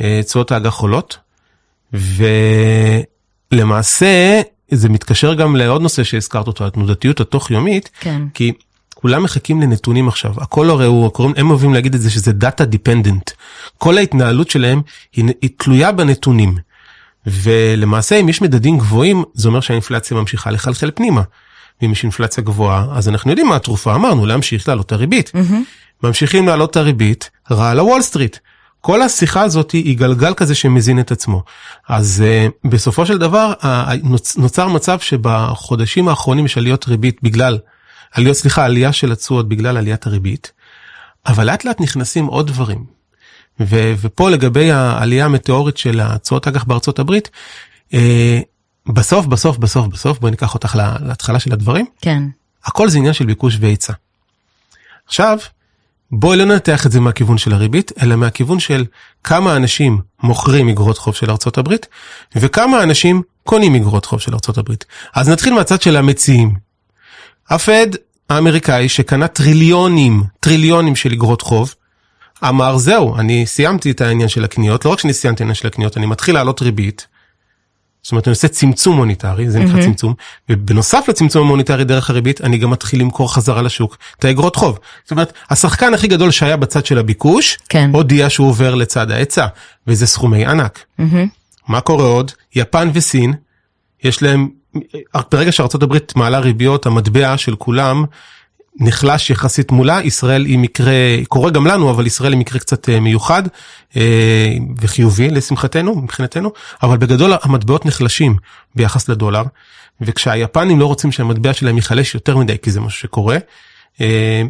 אה, 0.00 0.20
תשואות 0.24 0.52
האג"ח 0.52 0.74
עולות, 0.80 1.18
ולמעשה 3.52 4.40
זה 4.70 4.88
מתקשר 4.88 5.34
גם 5.34 5.56
לעוד 5.56 5.82
נושא 5.82 6.04
שהזכרת 6.04 6.46
אותו, 6.46 6.66
התנודתיות 6.66 7.20
התוך 7.20 7.50
יומית, 7.50 7.90
כן. 8.00 8.22
כי 8.34 8.52
כולם 8.94 9.22
מחכים 9.22 9.62
לנתונים 9.62 10.08
עכשיו, 10.08 10.34
הכל 10.36 10.70
הרי 10.70 10.86
הוא, 10.86 11.10
קוראים, 11.10 11.34
הם 11.36 11.50
אוהבים 11.50 11.74
להגיד 11.74 11.94
את 11.94 12.00
זה 12.00 12.10
שזה 12.10 12.32
data 12.32 12.64
dependent. 12.64 13.30
כל 13.78 13.98
ההתנהלות 13.98 14.50
שלהם 14.50 14.82
היא, 15.12 15.24
היא 15.42 15.50
תלויה 15.56 15.92
בנתונים. 15.92 16.56
ולמעשה 17.26 18.20
אם 18.20 18.28
יש 18.28 18.42
מדדים 18.42 18.78
גבוהים, 18.78 19.24
זה 19.34 19.48
אומר 19.48 19.60
שהאינפלציה 19.60 20.16
ממשיכה 20.16 20.50
לחלחל 20.50 20.90
פנימה. 20.94 21.22
ואם 21.82 21.92
יש 21.92 22.02
אינפלציה 22.02 22.44
גבוהה, 22.44 22.86
אז 22.90 23.08
אנחנו 23.08 23.30
יודעים 23.30 23.48
מה 23.48 23.56
התרופה, 23.56 23.94
אמרנו 23.94 24.26
להמשיך 24.26 24.68
להעלות 24.68 24.86
את 24.86 24.92
הריבית. 24.92 25.32
Mm-hmm. 25.34 26.02
ממשיכים 26.02 26.46
להעלות 26.46 26.70
את 26.70 26.76
הריבית, 26.76 27.30
רע 27.50 27.74
לוול 27.74 28.02
סטריט. 28.02 28.36
כל 28.80 29.02
השיחה 29.02 29.42
הזאת 29.42 29.70
היא 29.70 29.98
גלגל 29.98 30.34
כזה 30.34 30.54
שמזין 30.54 31.00
את 31.00 31.12
עצמו. 31.12 31.42
אז 31.88 32.24
uh, 32.26 32.68
בסופו 32.68 33.06
של 33.06 33.18
דבר 33.18 33.52
uh, 33.60 33.66
נוצר 34.36 34.68
מצב 34.68 34.98
שבחודשים 35.00 36.08
האחרונים 36.08 36.44
יש 36.44 36.58
עליות 36.58 36.88
ריבית 36.88 37.18
בגלל, 37.22 37.58
עליות, 38.12 38.36
סליחה, 38.36 38.64
עלייה 38.64 38.92
של 38.92 39.12
התשואות 39.12 39.48
בגלל 39.48 39.76
עליית 39.76 40.06
הריבית, 40.06 40.52
אבל 41.26 41.46
לאט 41.46 41.64
לאט 41.64 41.80
נכנסים 41.80 42.26
עוד 42.26 42.46
דברים. 42.46 42.84
ו- 43.60 43.94
ופה 44.00 44.30
לגבי 44.30 44.70
העלייה 44.70 45.24
המטאורית 45.24 45.76
של 45.76 46.00
התשואות 46.02 46.48
אג"ח 46.48 46.64
בארצות 46.64 46.98
הברית, 46.98 47.30
uh, 47.90 47.96
בסוף 48.88 49.26
בסוף 49.26 49.58
בסוף 49.58 49.86
בסוף 49.86 50.18
בואי 50.18 50.30
ניקח 50.30 50.54
אותך 50.54 50.78
להתחלה 51.00 51.40
של 51.40 51.52
הדברים. 51.52 51.86
כן. 52.00 52.22
הכל 52.64 52.88
זה 52.88 52.98
עניין 52.98 53.14
של 53.14 53.26
ביקוש 53.26 53.58
והיצע. 53.60 53.92
עכשיו 55.06 55.38
בואי 56.10 56.36
לא 56.38 56.44
ננתח 56.44 56.86
את 56.86 56.92
זה 56.92 57.00
מהכיוון 57.00 57.38
של 57.38 57.52
הריבית 57.52 57.92
אלא 58.02 58.16
מהכיוון 58.16 58.60
של 58.60 58.84
כמה 59.24 59.56
אנשים 59.56 60.00
מוכרים 60.22 60.68
אגרות 60.68 60.98
חוב 60.98 61.14
של 61.14 61.30
ארצות 61.30 61.58
הברית 61.58 61.86
וכמה 62.36 62.82
אנשים 62.82 63.22
קונים 63.44 63.74
אגרות 63.74 64.06
חוב 64.06 64.20
של 64.20 64.34
ארצות 64.34 64.58
הברית. 64.58 64.84
אז 65.14 65.28
נתחיל 65.28 65.54
מהצד 65.54 65.82
של 65.82 65.96
המציעים. 65.96 66.54
הפד 67.50 67.86
האמריקאי 68.30 68.88
שקנה 68.88 69.28
טריליונים 69.28 70.22
טריליונים 70.40 70.96
של 70.96 71.12
אגרות 71.12 71.42
חוב 71.42 71.74
אמר 72.44 72.76
זהו 72.78 73.16
אני 73.16 73.46
סיימתי 73.46 73.90
את 73.90 74.00
העניין 74.00 74.28
של 74.28 74.44
הקניות 74.44 74.84
לא 74.84 74.90
רק 74.90 74.98
שאני 74.98 75.12
סיימתי 75.12 75.36
את 75.36 75.40
העניין 75.40 75.54
של 75.54 75.66
הקניות 75.66 75.96
אני 75.96 76.06
מתחיל 76.06 76.34
לעלות 76.34 76.62
ריבית. 76.62 77.06
זאת 78.06 78.12
אומרת 78.12 78.28
אני 78.28 78.32
עושה 78.32 78.48
צמצום 78.48 78.96
מוניטרי 78.96 79.50
זה 79.50 79.58
נקרא 79.58 79.80
mm-hmm. 79.80 79.84
צמצום 79.84 80.14
ובנוסף 80.48 81.04
לצמצום 81.08 81.46
המוניטרי 81.46 81.84
דרך 81.84 82.10
הריבית 82.10 82.40
אני 82.40 82.58
גם 82.58 82.70
מתחיל 82.70 83.00
למכור 83.00 83.34
חזרה 83.34 83.62
לשוק 83.62 83.98
את 84.18 84.24
האגרות 84.24 84.56
חוב. 84.56 84.78
זאת 85.04 85.10
אומרת 85.10 85.32
השחקן 85.50 85.94
הכי 85.94 86.08
גדול 86.08 86.30
שהיה 86.30 86.56
בצד 86.56 86.86
של 86.86 86.98
הביקוש 86.98 87.58
כן. 87.68 87.90
הודיע 87.92 88.30
שהוא 88.30 88.48
עובר 88.48 88.74
לצד 88.74 89.10
ההיצע 89.10 89.46
וזה 89.86 90.06
סכומי 90.06 90.46
ענק. 90.46 90.84
Mm-hmm. 91.00 91.02
מה 91.68 91.80
קורה 91.80 92.04
עוד 92.04 92.32
יפן 92.54 92.90
וסין 92.94 93.32
יש 94.04 94.22
להם 94.22 94.48
ברגע 95.32 95.50
הברית 95.82 96.16
מעלה 96.16 96.38
ריביות 96.38 96.86
המטבע 96.86 97.36
של 97.36 97.56
כולם 97.56 98.04
נחלש 98.80 99.30
יחסית 99.30 99.72
מולה, 99.72 100.00
ישראל 100.02 100.44
היא 100.44 100.58
מקרה, 100.58 100.94
קורה 101.28 101.50
גם 101.50 101.66
לנו, 101.66 101.90
אבל 101.90 102.06
ישראל 102.06 102.32
היא 102.32 102.40
מקרה 102.40 102.58
קצת 102.58 102.88
אה, 102.88 103.00
מיוחד 103.00 103.42
אה, 103.96 104.56
וחיובי 104.80 105.30
לשמחתנו, 105.30 105.94
מבחינתנו, 105.94 106.52
אבל 106.82 106.96
בגדול 106.96 107.32
המטבעות 107.42 107.86
נחלשים 107.86 108.36
ביחס 108.74 109.08
לדולר, 109.08 109.42
וכשהיפנים 110.00 110.80
לא 110.80 110.86
רוצים 110.86 111.12
שהמטבע 111.12 111.52
שלהם 111.52 111.76
ייחלש 111.76 112.14
יותר 112.14 112.36
מדי, 112.36 112.56
כי 112.62 112.70
זה 112.70 112.80
משהו 112.80 113.00
שקורה, 113.00 113.38
אה, 114.00 114.42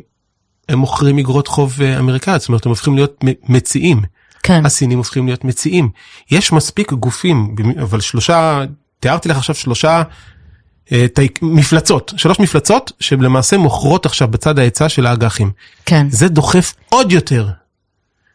הם 0.68 0.78
מוכרים 0.78 1.18
אגרות 1.18 1.48
חוב 1.48 1.82
אמריקאיות, 1.98 2.40
זאת 2.40 2.48
אומרת 2.48 2.66
הם 2.66 2.70
הופכים 2.70 2.94
להיות 2.94 3.24
מציעים. 3.48 4.02
כן. 4.42 4.66
הסינים 4.66 4.98
הופכים 4.98 5.26
להיות 5.26 5.44
מציעים. 5.44 5.88
יש 6.30 6.52
מספיק 6.52 6.92
גופים, 6.92 7.54
אבל 7.82 8.00
שלושה, 8.00 8.64
תיארתי 9.00 9.28
לך 9.28 9.36
עכשיו 9.36 9.54
שלושה 9.54 10.02
מפלצות, 11.42 12.12
שלוש 12.16 12.40
מפלצות 12.40 12.92
שלמעשה 13.00 13.58
מוכרות 13.58 14.06
עכשיו 14.06 14.28
בצד 14.28 14.58
ההיצע 14.58 14.88
של 14.88 15.06
האג"חים. 15.06 15.50
כן. 15.86 16.06
זה 16.10 16.28
דוחף 16.28 16.74
עוד 16.88 17.12
יותר. 17.12 17.48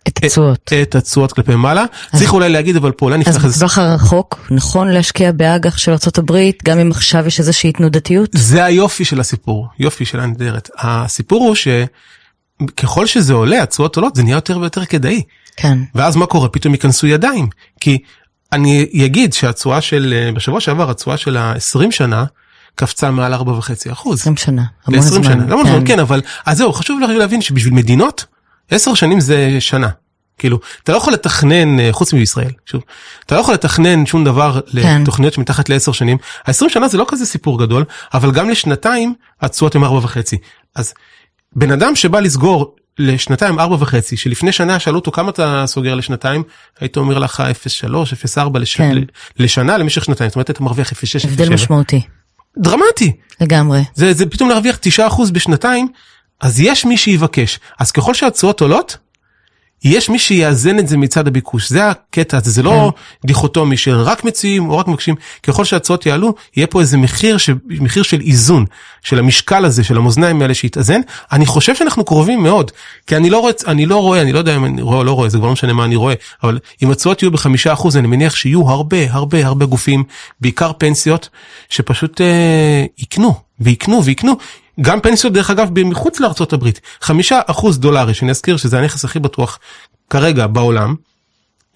את 0.07 0.23
התשואות. 0.23 0.73
את 0.81 0.95
התשואות 0.95 1.33
כלפי 1.33 1.55
מעלה. 1.55 1.85
צריך 2.15 2.33
אולי 2.33 2.49
להגיד 2.49 2.75
אבל 2.75 2.91
פה 2.91 3.05
אולי 3.05 3.17
נפתח 3.17 3.35
איזה... 3.35 3.47
אז 3.47 3.55
בטווח 3.55 3.77
הרחוק 3.77 4.47
נכון 4.51 4.87
להשקיע 4.87 5.31
באג"ח 5.31 5.77
של 5.77 5.91
ארה"ב 5.91 6.49
גם 6.63 6.79
אם 6.79 6.91
עכשיו 6.91 7.27
יש 7.27 7.39
איזושהי 7.39 7.71
תנודתיות? 7.71 8.29
זה 8.33 8.65
היופי 8.65 9.05
של 9.05 9.19
הסיפור, 9.19 9.67
יופי 9.79 10.05
של 10.05 10.19
הנדרת. 10.19 10.69
הסיפור 10.77 11.43
הוא 11.47 11.55
שככל 11.55 13.05
שזה 13.05 13.33
עולה, 13.33 13.63
התשואות 13.63 13.95
עולות, 13.95 14.15
זה 14.15 14.23
נהיה 14.23 14.35
יותר 14.35 14.59
ויותר 14.59 14.85
כדאי. 14.85 15.21
כן. 15.55 15.77
ואז 15.95 16.15
מה 16.15 16.25
קורה? 16.25 16.49
פתאום 16.49 16.73
ייכנסו 16.73 17.07
ידיים. 17.07 17.47
כי 17.79 17.97
אני 18.53 19.05
אגיד 19.05 19.33
שהתשואה 19.33 19.81
של, 19.81 20.13
אה, 20.17 20.31
בשבוע 20.31 20.59
שעבר 20.59 20.89
התשואה 20.89 21.17
של 21.17 21.37
ה-20 21.37 21.91
שנה, 21.91 22.25
קפצה 22.75 23.11
מעל 23.11 23.33
4.5 23.33 23.91
אחוז. 23.91 24.19
20 24.19 24.37
שנה, 24.37 24.63
המון 24.85 25.01
זמן. 25.01 25.23
שנה, 25.23 25.43
המון 25.43 25.67
זמן, 25.67 25.87
כן, 25.87 25.99
אבל, 25.99 26.21
אז 26.45 26.57
זהו, 26.57 26.73
חשוב 26.73 26.99
להבין 26.99 27.41
שבשביל 27.41 27.73
מדינות, 27.73 28.25
10 28.71 28.93
שנים 28.93 29.19
זה 29.19 29.57
שנה. 29.59 29.89
כאילו, 30.37 30.59
אתה 30.83 30.91
לא 30.91 30.97
יכול 30.97 31.13
לתכנן, 31.13 31.79
אה, 31.79 31.89
חוץ 31.91 32.13
מישראל, 32.13 32.51
שוב, 32.65 32.81
אתה 33.25 33.35
לא 33.35 33.39
יכול 33.39 33.53
לתכנן 33.53 34.05
שום 34.05 34.23
דבר 34.23 34.59
כן. 34.81 35.01
לתוכניות 35.01 35.33
שמתחת 35.33 35.69
לעשר 35.69 35.91
שנים. 35.91 36.17
ה-20 36.47 36.69
שנה 36.69 36.87
זה 36.87 36.97
לא 36.97 37.05
כזה 37.07 37.25
סיפור 37.25 37.59
גדול, 37.59 37.85
אבל 38.13 38.31
גם 38.31 38.49
לשנתיים 38.49 39.13
התשואות 39.41 39.75
הן 39.75 39.83
4.5. 39.83 40.37
אז 40.75 40.93
בן 41.55 41.71
אדם 41.71 41.95
שבא 41.95 42.19
לסגור 42.19 42.75
לשנתיים 42.99 43.59
ארבע 43.59 43.75
וחצי 43.79 44.17
שלפני 44.17 44.51
שנה 44.51 44.79
שאלו 44.79 44.99
אותו 44.99 45.11
כמה 45.11 45.29
אתה 45.29 45.63
סוגר 45.67 45.95
לשנתיים 45.95 46.43
היית 46.79 46.97
אומר 46.97 47.19
לך 47.19 47.43
0.3 47.85 47.93
0.4 48.37 48.59
לש... 48.59 48.75
כן. 48.75 48.97
לשנה 49.39 49.77
למשך 49.77 50.05
שנתיים 50.05 50.29
זאת 50.29 50.35
אומרת 50.35 50.49
אתה 50.49 50.63
מרוויח 50.63 50.91
0.6 50.91 51.27
הבדל 51.27 51.49
משמעותי. 51.53 52.01
דרמטי. 52.57 53.11
לגמרי. 53.41 53.81
זה, 53.95 54.13
זה 54.13 54.25
פתאום 54.25 54.49
להרוויח 54.49 54.79
9% 54.99 55.31
בשנתיים, 55.31 55.87
אז 56.41 56.59
יש 56.59 56.85
מי 56.85 56.97
שיבקש. 56.97 57.59
אז 57.79 57.91
ככל 57.91 58.13
שהתשואות 58.13 58.61
עולות, 58.61 58.97
יש 59.83 60.09
מי 60.09 60.19
שיאזן 60.19 60.79
את 60.79 60.87
זה 60.87 60.97
מצד 60.97 61.27
הביקוש. 61.27 61.69
זה 61.69 61.89
הקטע 61.89 62.39
זה 62.43 62.63
לא 62.63 62.91
כן. 63.21 63.27
דיכוטומי 63.27 63.77
של 63.77 63.95
רק 63.95 64.23
מציעים 64.23 64.69
או 64.69 64.77
רק 64.77 64.87
מבקשים. 64.87 65.15
ככל 65.43 65.65
שהתשואות 65.65 66.05
יעלו, 66.05 66.33
יהיה 66.57 66.67
פה 66.67 66.81
איזה 66.81 66.97
מחיר, 66.97 67.37
ש... 67.37 67.49
מחיר 67.69 68.03
של 68.03 68.21
איזון, 68.21 68.65
של 69.03 69.19
המשקל 69.19 69.65
הזה, 69.65 69.83
של 69.83 69.97
המאזניים 69.97 70.41
האלה 70.41 70.53
שיתאזן. 70.53 71.01
אני 71.31 71.45
חושב 71.45 71.75
שאנחנו 71.75 72.05
קרובים 72.05 72.43
מאוד, 72.43 72.71
כי 73.07 73.15
אני 73.15 73.29
לא 73.29 73.39
רואה, 73.39 73.51
אני 73.67 73.85
לא 73.85 73.97
רואה, 73.97 74.21
אני 74.21 74.33
לא 74.33 74.39
יודע 74.39 74.55
אם 74.55 74.65
אני 74.65 74.81
רואה 74.81 74.97
או 74.97 75.03
לא 75.03 75.11
רואה, 75.11 75.29
זה 75.29 75.37
כבר 75.37 75.47
לא 75.47 75.53
משנה 75.53 75.73
מה 75.73 75.85
אני 75.85 75.95
רואה, 75.95 76.13
אבל 76.43 76.59
אם 76.83 76.91
התשואות 76.91 77.21
יהיו 77.21 77.31
בחמישה 77.31 77.73
אחוז, 77.73 77.97
אני 77.97 78.07
מניח 78.07 78.35
שיהיו 78.35 78.69
הרבה 78.69 78.97
הרבה 79.09 79.45
הרבה 79.45 79.65
גופים, 79.65 80.03
בעיקר 80.41 80.71
פנסיות, 80.77 81.29
שפשוט 81.69 82.21
אה, 82.21 82.85
יקנו 82.97 83.33
ויקנו 83.59 84.03
ויקנו, 84.03 84.37
גם 84.81 84.99
פנסיות 84.99 85.33
דרך 85.33 85.49
אגב 85.49 85.79
מחוץ 85.79 86.19
לארצות 86.19 86.53
הברית 86.53 86.81
חמישה 87.01 87.39
אחוז 87.47 87.79
דולרי 87.79 88.13
שאני 88.13 88.31
אזכיר 88.31 88.57
שזה 88.57 88.79
הנכס 88.79 89.05
הכי 89.05 89.19
בטוח 89.19 89.59
כרגע 90.09 90.47
בעולם. 90.47 90.95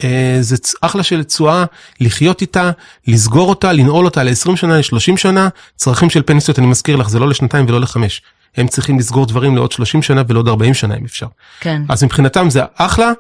אה, 0.04 0.38
זה 0.42 0.56
אחלה 0.82 1.04
של 1.04 1.24
תשואה 1.24 1.66
לחיות 2.00 2.42
איתה 2.42 2.72
לסגור 3.08 3.50
אותה 3.50 3.72
לנעול 3.72 4.06
אותה 4.06 4.24
ל-20 4.24 4.56
שנה 4.56 4.78
ל-30 4.78 5.18
שנה 5.18 5.50
צרכים 5.76 6.10
של 6.10 6.22
פנסיות 6.22 6.60
אני 6.60 6.68
מזכיר 6.68 6.96
לך 6.96 7.10
זה 7.10 7.20
לא 7.20 7.30
לשנתיים 7.30 7.66
ולא 7.68 7.82
לחמש 7.82 8.22
הם 8.58 8.68
צריכים 8.68 9.00
לסגור 9.00 9.26
דברים 9.26 9.56
לעוד 9.56 9.72
30 9.72 10.02
שנה 10.02 10.22
ולעוד 10.28 10.48
40 10.48 10.74
שנה 10.74 10.96
אם 10.96 11.06
אפשר. 11.06 11.28
כן. 11.60 11.82
אז 11.90 12.04
מבחינתם 12.04 12.50
זה 12.50 12.62
אחלה 12.76 13.12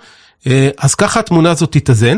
אה, 0.47 0.69
אז 0.77 0.95
ככה 0.95 1.19
התמונה 1.19 1.51
הזאת 1.51 1.71
תתאזן. 1.71 2.17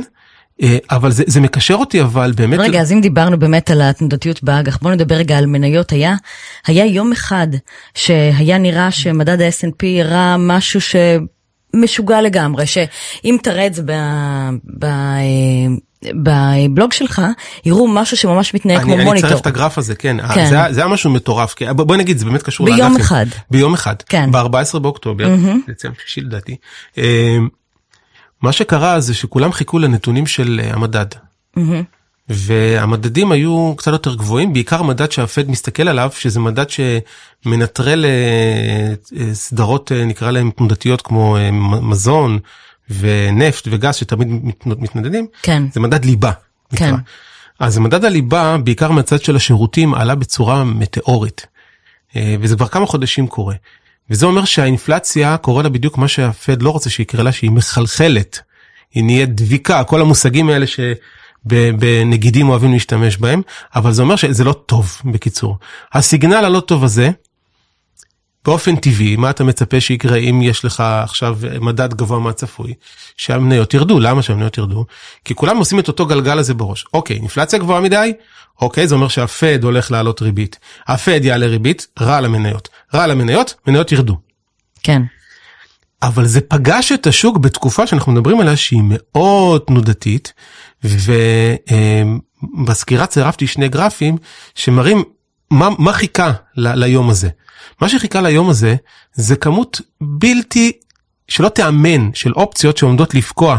אה, 0.62 0.78
אבל 0.92 1.12
זה, 1.12 1.24
זה 1.28 1.42
מקשר 1.42 1.74
אותי 1.74 2.02
אבל 2.02 2.32
באמת. 2.36 2.60
רגע, 2.60 2.82
אז 2.82 2.92
אם 2.92 3.02
דיברנו 3.02 3.40
באמת 3.40 3.72
על 3.72 3.82
התנודתיות 3.82 4.44
באג"ח, 4.44 4.78
בוא 4.82 4.92
נדבר 4.92 5.16
רגע 5.16 5.38
על 5.38 5.46
מניות. 5.46 5.92
היה, 5.92 6.16
היה 6.68 6.86
יום 6.86 7.12
אחד 7.12 7.48
שהיה 7.96 8.58
נראה 8.58 8.92
שמדד 8.92 9.42
ה-S&P 9.42 9.86
הראה 10.04 10.36
משהו 10.40 10.80
שמשוגע 10.82 12.22
לגמרי, 12.22 12.66
שאם 12.66 13.38
תראה 13.44 13.68
את 13.68 13.74
זה 13.74 13.82
ב... 13.86 13.92
ב 14.80 14.86
בבלוג 16.14 16.94
שלך 16.94 17.22
יראו 17.66 17.88
משהו 17.88 18.18
שממש 18.18 18.54
מתנהג 18.54 18.82
כמו 18.82 18.92
מוניטור. 18.92 19.12
אני 19.12 19.20
אצרף 19.20 19.42
את 19.42 19.48
הגרף 19.48 19.78
הזה, 19.78 19.96
כן. 19.96 20.18
כן. 20.34 20.46
זה, 20.50 20.74
זה 20.74 20.82
היה 20.82 20.88
משהו 20.88 21.10
מטורף. 21.10 21.56
בואי 21.76 21.98
נגיד, 21.98 22.18
זה 22.18 22.26
באמת 22.26 22.44
קשור 22.44 22.68
לאג"חים. 22.68 22.88
ביום 22.88 23.02
אחד. 23.02 23.26
ביום 23.52 23.74
אחד. 23.74 23.96
כן. 24.10 24.32
ב-14 24.32 24.80
באוקטובר, 24.80 25.26
mm-hmm. 25.26 25.72
דצמבר 25.72 25.96
שישי 26.06 26.22
לדעתי. 26.22 26.56
מה 28.42 28.52
שקרה 28.52 29.00
זה 29.00 29.14
שכולם 29.14 29.52
חיכו 29.52 29.80
לנתונים 29.80 30.28
של 30.28 30.62
אה, 30.64 30.74
המדד. 30.74 31.06
Mm-hmm. 31.58 31.62
והמדדים 32.30 33.32
היו 33.32 33.74
קצת 33.78 33.92
יותר 33.92 34.16
גבוהים, 34.16 34.54
בעיקר 34.54 34.84
מדד 34.84 35.12
שהפד 35.12 35.50
מסתכל 35.50 35.88
עליו, 35.88 36.12
שזה 36.14 36.40
מדד 36.40 36.66
שמנטרל 36.70 38.06
אה, 38.06 38.94
אה, 39.20 39.34
סדרות 39.34 39.92
נקרא 39.92 40.32
להם 40.32 40.52
תנודתיות 40.52 41.02
כמו 41.02 41.38
מזון 41.82 42.40
ונפט 42.90 43.68
וגז 43.72 43.96
שתמיד 43.96 44.28
מתנדדים, 44.66 45.28
כן. 45.42 45.64
זה 45.74 45.80
מדד 45.80 46.06
ליבה. 46.06 46.32
כן. 46.76 46.86
נקרא. 46.86 46.98
אז 47.60 47.78
מדד 47.78 48.06
הליבה, 48.06 48.58
בעיקר 48.58 48.92
מהצד 48.92 49.22
של 49.22 49.36
השירותים, 49.36 49.94
עלה 49.94 50.16
בצורה 50.16 50.64
מטאורית. 50.64 51.46
וזה 52.40 52.56
כבר 52.56 52.68
כמה 52.68 52.86
חודשים 52.86 53.28
קורה. 53.28 53.56
וזה 54.10 54.26
אומר 54.26 54.46
שהאינפלציה 54.46 55.38
קורה 55.38 55.64
לה 55.64 55.70
בדיוק 55.70 55.98
מה 55.98 56.08
שהפד 56.08 56.62
לא 56.62 56.70
רוצה 56.70 56.90
שיקרה 56.90 57.24
לה, 57.24 57.32
שהיא 57.32 57.52
מחלחלת. 57.52 58.40
היא 58.94 59.04
נהיית 59.04 59.36
דביקה, 59.36 59.84
כל 59.84 60.02
המושגים 60.02 60.50
האלה 60.50 60.66
שבנגידים 61.46 62.50
אוהבים 62.50 62.72
להשתמש 62.72 63.18
בהם, 63.18 63.42
אבל 63.76 63.92
זה 63.92 64.02
אומר 64.02 64.16
שזה 64.16 64.44
לא 64.44 64.54
טוב, 64.54 65.02
בקיצור. 65.06 65.58
הסיגנל 65.94 66.46
הלא 66.46 66.60
טוב 66.60 66.84
הזה, 66.84 67.10
באופן 68.48 68.76
טבעי, 68.76 69.16
מה 69.16 69.30
אתה 69.30 69.44
מצפה 69.44 69.82
שיקרה 69.82 70.18
אם 70.18 70.42
יש 70.42 70.66
לך 70.66 70.80
עכשיו 70.80 71.38
מדד 71.62 71.94
גבוה 71.94 72.20
מהצפוי? 72.20 72.74
שהמניות 73.18 73.74
ירדו. 73.74 74.00
למה 74.00 74.22
שהמניות 74.22 74.58
ירדו? 74.58 74.86
כי 75.26 75.36
כולם 75.36 75.58
עושים 75.58 75.80
את 75.80 75.88
אותו 75.88 76.06
גלגל 76.06 76.40
הזה 76.40 76.54
בראש. 76.54 76.86
אוקיי, 76.94 77.16
אינפלציה 77.16 77.60
גבוהה 77.60 77.82
מדי, 77.82 78.14
אוקיי, 78.62 78.88
זה 78.88 78.96
אומר 78.96 79.08
שהפד 79.08 79.64
הולך 79.64 79.92
לעלות 79.92 80.22
ריבית. 80.22 80.60
הפד 80.88 81.26
יעלה 81.26 81.46
ריבית, 81.46 81.88
רע 82.00 82.22
למניות. 82.22 82.70
רע 82.94 83.08
למניות, 83.08 83.54
מניות 83.68 83.92
ירדו. 83.92 84.18
כן. 84.84 85.02
אבל 86.02 86.26
זה 86.26 86.42
פגש 86.42 86.92
את 86.92 87.08
השוק 87.08 87.38
בתקופה 87.38 87.88
שאנחנו 87.88 88.12
מדברים 88.12 88.40
עליה 88.40 88.56
שהיא 88.56 88.84
מאוד 88.84 89.62
תנודתית, 89.62 90.34
ובסקירה 92.64 93.06
צירפתי 93.06 93.48
שני 93.48 93.70
גרפים 93.70 94.18
שמראים 94.56 95.04
מה, 95.52 95.70
מה 95.80 95.94
חיכה 95.94 96.32
ל, 96.56 96.84
ליום 96.84 97.10
הזה. 97.10 97.30
מה 97.82 97.90
שחיכה 97.90 98.22
ליום 98.22 98.50
הזה 98.50 98.76
זה 99.14 99.36
כמות 99.36 99.82
בלתי, 100.02 100.72
שלא 101.28 101.50
תיאמן, 101.50 102.14
של 102.14 102.34
אופציות 102.34 102.78
שעומדות 102.78 103.16
לפקוע. 103.16 103.58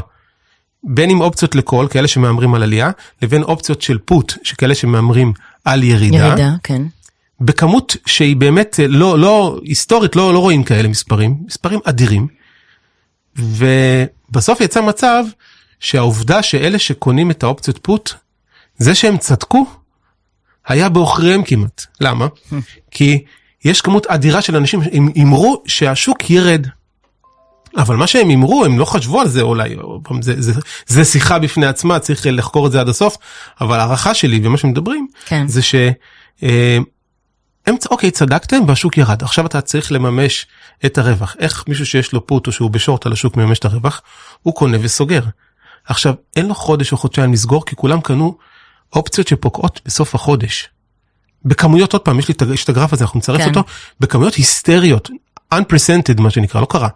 בין 0.85 1.11
אם 1.11 1.21
אופציות 1.21 1.55
לכל, 1.55 1.87
כאלה 1.91 2.09
שמהמרים 2.09 2.55
על 2.55 2.63
עלייה, 2.63 2.91
לבין 3.23 3.43
אופציות 3.43 3.83
של 3.83 3.99
פוט, 3.99 4.33
שכאלה 4.43 4.75
שמהמרים 4.75 5.33
על 5.65 5.83
ירידה. 5.83 6.17
ירידה, 6.17 6.51
כן. 6.63 6.83
בכמות 7.41 7.97
שהיא 8.07 8.37
באמת 8.37 8.81
לא, 8.89 9.19
לא, 9.19 9.61
היסטורית 9.65 10.17
לא, 10.17 10.35
לא 10.35 10.39
רואים 10.39 10.65
כאלה 10.65 10.89
מספרים, 10.89 11.37
מספרים 11.47 11.81
אדירים. 11.85 12.27
ובסוף 13.37 14.61
יצא 14.61 14.81
מצב 14.81 15.25
שהעובדה 15.81 16.43
שאלה 16.43 16.79
שקונים 16.79 17.31
את 17.31 17.43
האופציות 17.43 17.79
פוט, 17.83 18.13
זה 18.79 18.95
שהם 18.95 19.19
צדקו, 19.19 19.67
היה 20.67 20.89
בעוכריהם 20.89 21.43
כמעט. 21.43 21.87
למה? 22.01 22.27
כי 22.91 23.25
יש 23.65 23.81
כמות 23.81 24.07
אדירה 24.07 24.43
של 24.43 24.57
אנשים 24.57 24.85
שהימרו 24.85 25.63
שהשוק 25.67 26.31
ירד. 26.31 26.67
אבל 27.77 27.97
מה 27.97 28.07
שהם 28.07 28.29
הימרו, 28.29 28.65
הם 28.65 28.79
לא 28.79 28.85
חשבו 28.85 29.21
על 29.21 29.29
זה 29.29 29.41
אולי, 29.41 29.77
זה, 30.21 30.35
זה, 30.39 30.53
זה 30.87 31.05
שיחה 31.05 31.39
בפני 31.39 31.67
עצמה, 31.67 31.99
צריך 31.99 32.27
לחקור 32.31 32.67
את 32.67 32.73
זה 32.73 32.81
עד 32.81 32.89
הסוף, 32.89 33.17
אבל 33.61 33.81
הערכה 33.81 34.15
שלי 34.15 34.41
ומה 34.43 34.59
שמדברים, 34.59 35.09
כן. 35.27 35.49
זה 35.49 35.63
ש... 35.63 35.75
אה, 36.43 36.79
אוקיי, 37.91 38.11
צדקתם 38.11 38.61
והשוק 38.69 38.99
ירד, 38.99 39.23
עכשיו 39.23 39.47
אתה 39.47 39.61
צריך 39.61 39.93
לממש 39.93 40.47
את 40.87 40.99
הרווח. 40.99 41.37
איך 41.39 41.65
מישהו 41.69 41.87
שיש 41.87 42.13
לו 42.13 42.27
פוט 42.27 42.47
או 42.47 42.53
שהוא 42.53 42.71
בשורט 42.71 43.07
על 43.07 43.13
השוק 43.13 43.37
מממש 43.37 43.59
את 43.59 43.65
הרווח? 43.65 44.03
הוא 44.43 44.55
קונה 44.55 44.79
וסוגר. 44.81 45.23
עכשיו, 45.85 46.15
אין 46.37 46.47
לו 46.47 46.55
חודש 46.55 46.93
או 46.93 46.97
חודשיים 46.97 47.33
לסגור, 47.33 47.67
כי 47.67 47.77
כולם 47.77 48.01
קנו 48.01 48.39
אופציות 48.93 49.29
שפוקעות 49.29 49.81
בסוף 49.85 50.15
החודש. 50.15 50.69
בכמויות, 51.45 51.93
עוד 51.93 52.03
פעם, 52.03 52.19
יש 52.19 52.29
לי 52.29 52.35
את 52.65 52.69
הגרף 52.69 52.93
הזה, 52.93 53.05
אנחנו 53.05 53.19
נצרף 53.19 53.41
כן. 53.41 53.49
אותו, 53.49 53.65
בכמויות 54.01 54.35
היסטריות, 54.35 55.11
unprecedented 55.55 56.21
מה 56.21 56.31
שנקרא, 56.31 56.61
לא 56.61 56.67
קרה. 56.71 56.89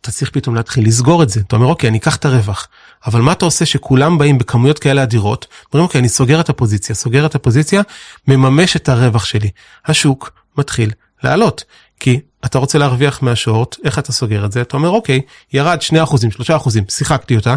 אתה 0.00 0.10
צריך 0.12 0.30
פתאום 0.30 0.54
להתחיל 0.54 0.86
לסגור 0.86 1.22
את 1.22 1.28
זה. 1.28 1.40
אתה 1.40 1.56
אומר, 1.56 1.66
אוקיי, 1.66 1.88
אני 1.90 1.98
אקח 1.98 2.16
את 2.16 2.24
הרווח. 2.24 2.68
אבל 3.06 3.20
מה 3.20 3.32
אתה 3.32 3.44
עושה 3.44 3.66
שכולם 3.66 4.18
באים 4.18 4.38
בכמויות 4.38 4.78
כאלה 4.78 5.02
אדירות, 5.02 5.46
אומרים, 5.72 5.84
אוקיי, 5.84 5.98
אני 5.98 6.08
סוגר 6.08 6.40
את 6.40 6.48
הפוזיציה, 6.48 6.94
סוגר 6.94 7.26
את 7.26 7.34
הפוזיציה, 7.34 7.82
מממש 8.28 8.76
את 8.76 8.88
הרווח 8.88 9.24
שלי. 9.24 9.50
השוק 9.86 10.30
מתחיל 10.58 10.92
לעלות. 11.24 11.64
כי 12.00 12.20
אתה 12.44 12.58
רוצה 12.58 12.78
להרוויח 12.78 13.22
מהשורט, 13.22 13.76
איך 13.84 13.98
אתה 13.98 14.12
סוגר 14.12 14.44
את 14.44 14.52
זה? 14.52 14.60
אתה 14.60 14.76
אומר, 14.76 14.88
אוקיי, 14.88 15.20
ירד 15.52 15.82
2 15.82 16.02
אחוזים, 16.02 16.30
3 16.30 16.50
אחוזים, 16.50 16.84
שיחקתי 16.88 17.36
אותה, 17.36 17.56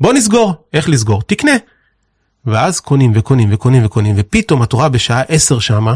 בוא 0.00 0.12
נסגור. 0.12 0.54
איך 0.72 0.88
לסגור? 0.88 1.22
תקנה. 1.22 1.52
ואז 2.46 2.80
קונים 2.80 3.12
וקונים 3.14 3.48
וקונים 3.52 3.84
וקונים, 3.84 4.14
ופתאום 4.18 4.62
את 4.62 4.72
רואה 4.72 4.88
בשעה 4.88 5.22
10 5.28 5.58
שמה, 5.58 5.94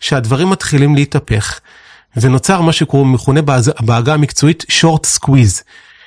שהדברים 0.00 0.50
מתחילים 0.50 0.94
להתהפך. 0.94 1.60
ונוצר 2.16 2.60
מה 2.60 2.72
שמכונה 2.72 3.40
בעגה 3.80 4.14
המקצועית 4.14 4.64
short 4.68 5.06
squeeze. 5.06 5.62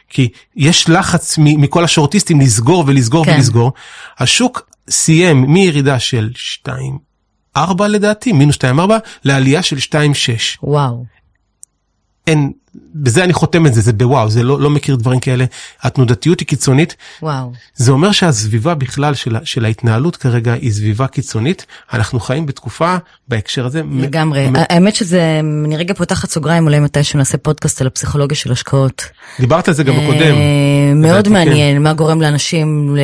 כי 0.10 0.30
יש 0.56 0.89
לחץ 0.89 1.38
מכל 1.38 1.84
השורטיסטים 1.84 2.41
לסגור 2.41 2.84
ולסגור 2.88 3.25
כן. 3.25 3.36
ולסגור. 3.36 3.73
השוק 4.19 4.69
סיים 4.89 5.41
מירידה 5.54 5.99
של 5.99 6.30
2.4 7.58 7.84
לדעתי, 7.89 8.32
מינוס 8.32 8.56
2.4, 8.56 8.80
לעלייה 9.23 9.63
של 9.63 9.78
2.6. 9.78 9.97
וואו. 10.63 11.06
אין, 12.30 12.52
בזה 12.96 13.24
אני 13.24 13.34
חותם 13.34 13.65
את 13.65 13.74
זה, 13.74 13.82
זה 13.82 13.94
בוואו, 13.94 14.30
זה 14.30 14.44
לא, 14.44 14.60
לא 14.62 14.70
מכיר 14.70 14.96
דברים 14.96 15.20
כאלה. 15.20 15.46
התנודתיות 15.84 16.39
היא 16.39 16.48
קיצונית. 16.48 16.96
וואו. 17.22 17.52
זה 17.76 17.92
אומר 17.92 18.12
שהסביבה 18.12 18.76
בכלל 18.76 19.13
של, 19.13 19.36
של 19.44 19.65
ההתנהלות 19.65 20.15
כרגע 20.15 20.54
היא 20.54 20.72
סביבה 20.72 21.08
קיצונית. 21.08 21.65
אנחנו 21.94 22.20
חיים 22.20 22.46
בתקופה 22.46 22.96
בהקשר 23.28 23.65
הזה. 23.65 23.82
לגמרי. 23.92 24.50
מ- 24.50 24.56
האמת 24.56 24.96
שזה, 24.96 25.42
אני 25.65 25.78
רגע 25.78 25.94
פותחת 25.94 26.30
סוגריים, 26.30 26.63
אולי 26.63 26.80
מתי 26.80 27.04
שנעשה 27.04 27.38
פודקאסט 27.38 27.82
על 27.82 27.88
הפסיכולוגיה 27.88 28.38
של 28.38 28.52
השקעות. 28.52 29.04
דיברת 29.39 29.68
על 29.68 29.74
זה 29.74 29.84
גם 29.84 29.94
בקודם. 29.96 30.36
אה, 30.36 30.94
מאוד 30.96 31.30
מעניין, 31.30 31.78
כן. 31.78 31.84
מה 31.84 31.94
גורם 31.94 32.22
לאנשים 32.22 32.98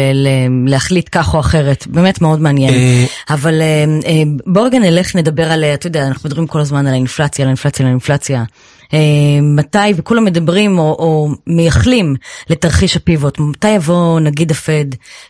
להחליט 0.67 1.09
כך 1.11 1.33
או 1.33 1.39
אחרת, 1.39 1.87
באמת 1.87 2.21
מאוד 2.21 2.39
מעניין. 2.39 2.73
אה, 2.73 3.05
אבל 3.29 3.61
אה, 3.61 4.23
בואו 4.45 4.65
רגע 4.65 4.79
נלך, 4.79 5.15
נדבר 5.15 5.51
על, 5.51 5.63
אתה 5.63 5.87
יודע, 5.87 6.07
אנחנו 6.07 6.27
מדברים 6.29 6.47
כל 6.47 6.59
הזמן 6.59 6.87
על 6.87 6.93
האינפלציה, 6.93 7.43
על 7.43 7.47
האינפלציה, 7.47 7.85
על 7.85 7.89
האינפלציה. 7.89 8.43
אה, 8.93 8.99
מתי, 9.41 9.93
וכולם 9.95 10.25
מדברים 10.25 10.79
או, 10.79 10.83
או 10.83 11.29
מייחלים 11.47 12.15
לתרחיש 12.49 12.95
הפיבוט, 12.95 13.39
מתי 13.39 13.69
יבוא 13.69 14.19
נגיד 14.19 14.51
הפד 14.51 14.85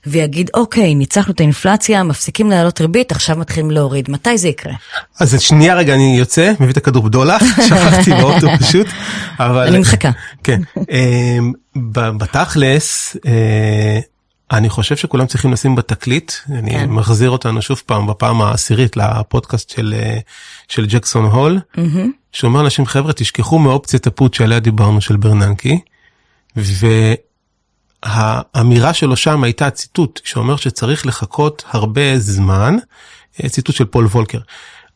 ויגיד, 0.06 0.50
אוקיי, 0.54 0.96
ניצחנו 0.96 1.34
את 1.34 1.40
האינפלציה, 1.40 2.04
מפסיקים 2.04 2.50
להעלות 2.50 2.82
ריבית, 2.82 3.12
עכשיו 3.12 3.38
מתחילים 3.38 3.72
להוריד, 3.72 4.12
מתי 4.12 4.38
זה 4.38 4.48
יקרה? 4.48 4.74
אז 5.20 5.42
שנייה 5.42 5.76
רגע, 5.76 5.94
אני 5.94 6.16
יוצא, 6.20 6.52
מביא 6.60 6.72
את 6.72 6.78
הכדור 6.78 7.04
בדולח, 7.04 7.44
שכחתי 7.68 8.12
באוטו 8.12 8.48
פשוט, 8.60 8.88
אבל... 9.40 9.68
אני 9.68 9.80
מחכה. 9.80 10.12
כן. 10.44 10.62
אה, 10.92 11.38
בתכלס, 12.18 13.18
אה, 13.28 14.00
אני 14.52 14.70
חושב 14.70 14.96
שכולם 14.96 15.28
צריכים 15.28 15.54
לשים 15.54 15.76
בתקליט, 15.76 16.32
אני 16.50 16.72
כן. 16.72 16.90
מחזיר 16.90 17.30
אותנו 17.30 17.62
שוב 17.62 17.82
פעם 17.86 18.08
בפעם 18.08 18.42
העשירית 18.42 18.98
לפודקאסט 18.98 19.70
של, 19.70 19.94
של 20.68 20.86
ג'קסון 20.86 21.26
הול, 21.26 21.60
mm-hmm. 21.76 21.80
שאומר 22.32 22.62
לאנשים 22.62 22.86
חבר'ה 22.86 23.14
תשכחו 23.14 23.60
מאופציית 23.60 24.08
הפוט 24.08 24.34
שעליה 24.34 24.60
דיברנו 24.60 25.02
של 25.02 25.18
ברננקי, 25.18 25.80
והאמירה 28.06 28.94
שלו 28.94 29.16
שם 29.16 29.44
הייתה 29.44 29.70
ציטוט 29.70 30.20
שאומר 30.24 30.56
שצריך 30.56 31.06
לחכות 31.06 31.64
הרבה 31.68 32.20
זמן, 32.20 32.76
ציטוט 33.48 33.76
של 33.76 33.86
פול 33.86 34.06
וולקר. 34.06 34.40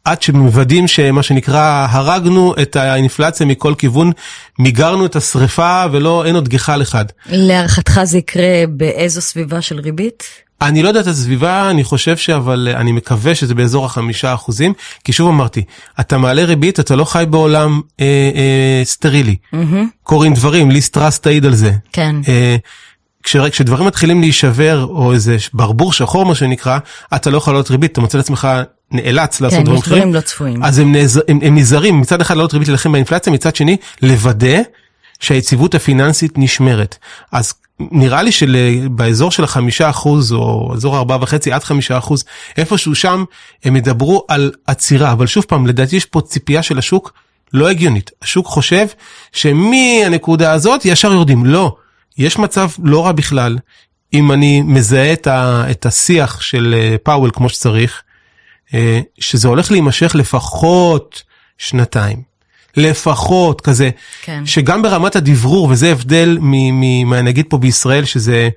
עד 0.06 0.22
שמוודאים 0.22 0.88
שמה 0.88 1.24
שנקרא 1.24 1.88
הרגנו 1.90 2.54
את 2.62 2.76
האינפלציה 2.76 3.46
מכל 3.46 3.74
כיוון, 3.78 4.12
מיגרנו 4.60 5.06
את 5.06 5.16
השריפה 5.16 5.86
ולא 5.92 6.26
אין 6.26 6.36
עוד 6.36 6.50
גחל 6.50 6.82
אחד. 6.82 7.06
להערכתך 7.26 8.02
זה 8.04 8.18
יקרה 8.18 8.64
באיזו 8.70 9.22
סביבה 9.22 9.62
של 9.62 9.80
ריבית? 9.80 10.24
אני 10.62 10.84
לא 10.84 10.88
יודע 10.88 11.00
את 11.00 11.08
הסביבה, 11.08 11.70
אני 11.70 11.84
חושב 11.84 12.18
שאבל 12.18 12.70
אני 12.76 12.92
מקווה 12.92 13.36
שזה 13.36 13.56
באזור 13.56 13.86
החמישה 13.86 14.34
אחוזים, 14.34 14.74
כי 15.04 15.14
שוב 15.14 15.30
אמרתי, 15.30 15.64
אתה 16.00 16.18
מעלה 16.18 16.46
ריבית, 16.46 16.80
אתה 16.80 16.96
לא 16.96 17.06
חי 17.06 17.24
בעולם 17.30 17.82
אה, 18.00 18.06
אה, 18.36 18.82
סטרילי. 18.84 19.36
Mm-hmm. 19.54 19.58
קורים 20.04 20.34
דברים, 20.34 20.72
ליסט 20.72 20.94
טראסט 20.94 21.24
תעיד 21.24 21.46
על 21.46 21.56
זה. 21.56 21.72
כן. 21.94 22.16
אה, 22.28 22.56
כש, 23.24 23.38
כשדברים 23.38 23.88
מתחילים 23.88 24.22
להישבר, 24.22 24.86
או 24.90 25.14
איזה 25.14 25.38
ברבור 25.54 25.94
שחור 25.94 26.26
מה 26.26 26.36
שנקרא, 26.36 26.80
אתה 27.16 27.30
לא 27.30 27.38
יכול 27.38 27.54
לעלות 27.54 27.72
ריבית, 27.72 27.92
אתה 27.92 28.02
מוצא 28.02 28.18
לעצמך 28.18 28.48
נאלץ 28.92 29.42
לעשות 29.42 29.60
כן, 29.60 29.64
דברים 29.64 29.80
אחרים. 29.80 29.94
כן, 29.94 29.98
יש 29.98 30.02
דברים 30.02 30.14
לא 30.14 30.22
צפויים. 30.22 30.64
אז 30.64 30.80
הם, 30.80 30.92
נעז, 30.92 31.22
הם, 31.28 31.40
הם 31.42 31.56
נזהרים, 31.58 32.02
מצד 32.02 32.22
אחד 32.22 32.36
לעלות 32.36 32.54
ריבית 32.54 32.68
להילחם 32.68 32.92
באינפלציה, 32.92 33.34
מצד 33.34 33.56
שני 33.56 33.78
לוודא 34.02 34.58
שהיציבות 35.20 35.76
הפיננסית 35.76 36.34
נשמרת. 36.38 36.98
אז 37.32 37.54
נראה 37.80 38.24
לי 38.24 38.32
שבאזור 38.32 39.32
של 39.32 39.44
החמישה 39.44 39.90
אחוז 39.90 40.34
או 40.34 40.72
אזור 40.74 40.98
ארבעה 40.98 41.18
וחצי 41.22 41.52
עד 41.52 41.64
חמישה 41.64 41.98
אחוז 41.98 42.24
איפשהו 42.58 42.96
שם 42.96 43.24
הם 43.64 43.76
ידברו 43.76 44.26
על 44.28 44.52
עצירה 44.68 45.12
אבל 45.12 45.28
שוב 45.28 45.46
פעם 45.48 45.68
לדעתי 45.68 45.96
יש 45.96 46.06
פה 46.06 46.22
ציפייה 46.22 46.64
של 46.64 46.78
השוק 46.78 47.14
לא 47.54 47.70
הגיונית 47.70 48.12
השוק 48.22 48.48
חושב 48.48 48.88
שמהנקודה 49.32 50.52
הזאת 50.52 50.86
ישר 50.86 51.12
יורדים 51.12 51.46
לא 51.46 51.76
יש 52.20 52.40
מצב 52.40 52.70
לא 52.84 53.06
רע 53.06 53.12
בכלל, 53.12 53.58
אם 54.14 54.32
אני 54.32 54.62
מזהה 54.62 55.14
את, 55.14 55.28
ה, 55.28 55.64
את 55.72 55.86
השיח 55.86 56.42
של 56.42 56.76
אה, 56.78 56.96
פאוול 57.04 57.32
כמו 57.34 57.50
שצריך, 57.50 58.02
שזה 59.20 59.48
הולך 59.48 59.72
להימשך 59.72 60.16
לפחות 60.16 61.24
שנתיים. 61.58 62.30
לפחות 62.78 63.62
כזה, 63.62 63.90
כן. 64.22 64.46
שגם 64.46 64.82
ברמת 64.82 65.16
הדברור, 65.16 65.68
וזה 65.72 65.92
הבדל 65.92 66.38
מהנגיד 67.06 67.46
פה 67.50 67.58
בישראל, 67.58 68.06
שזה, 68.06 68.50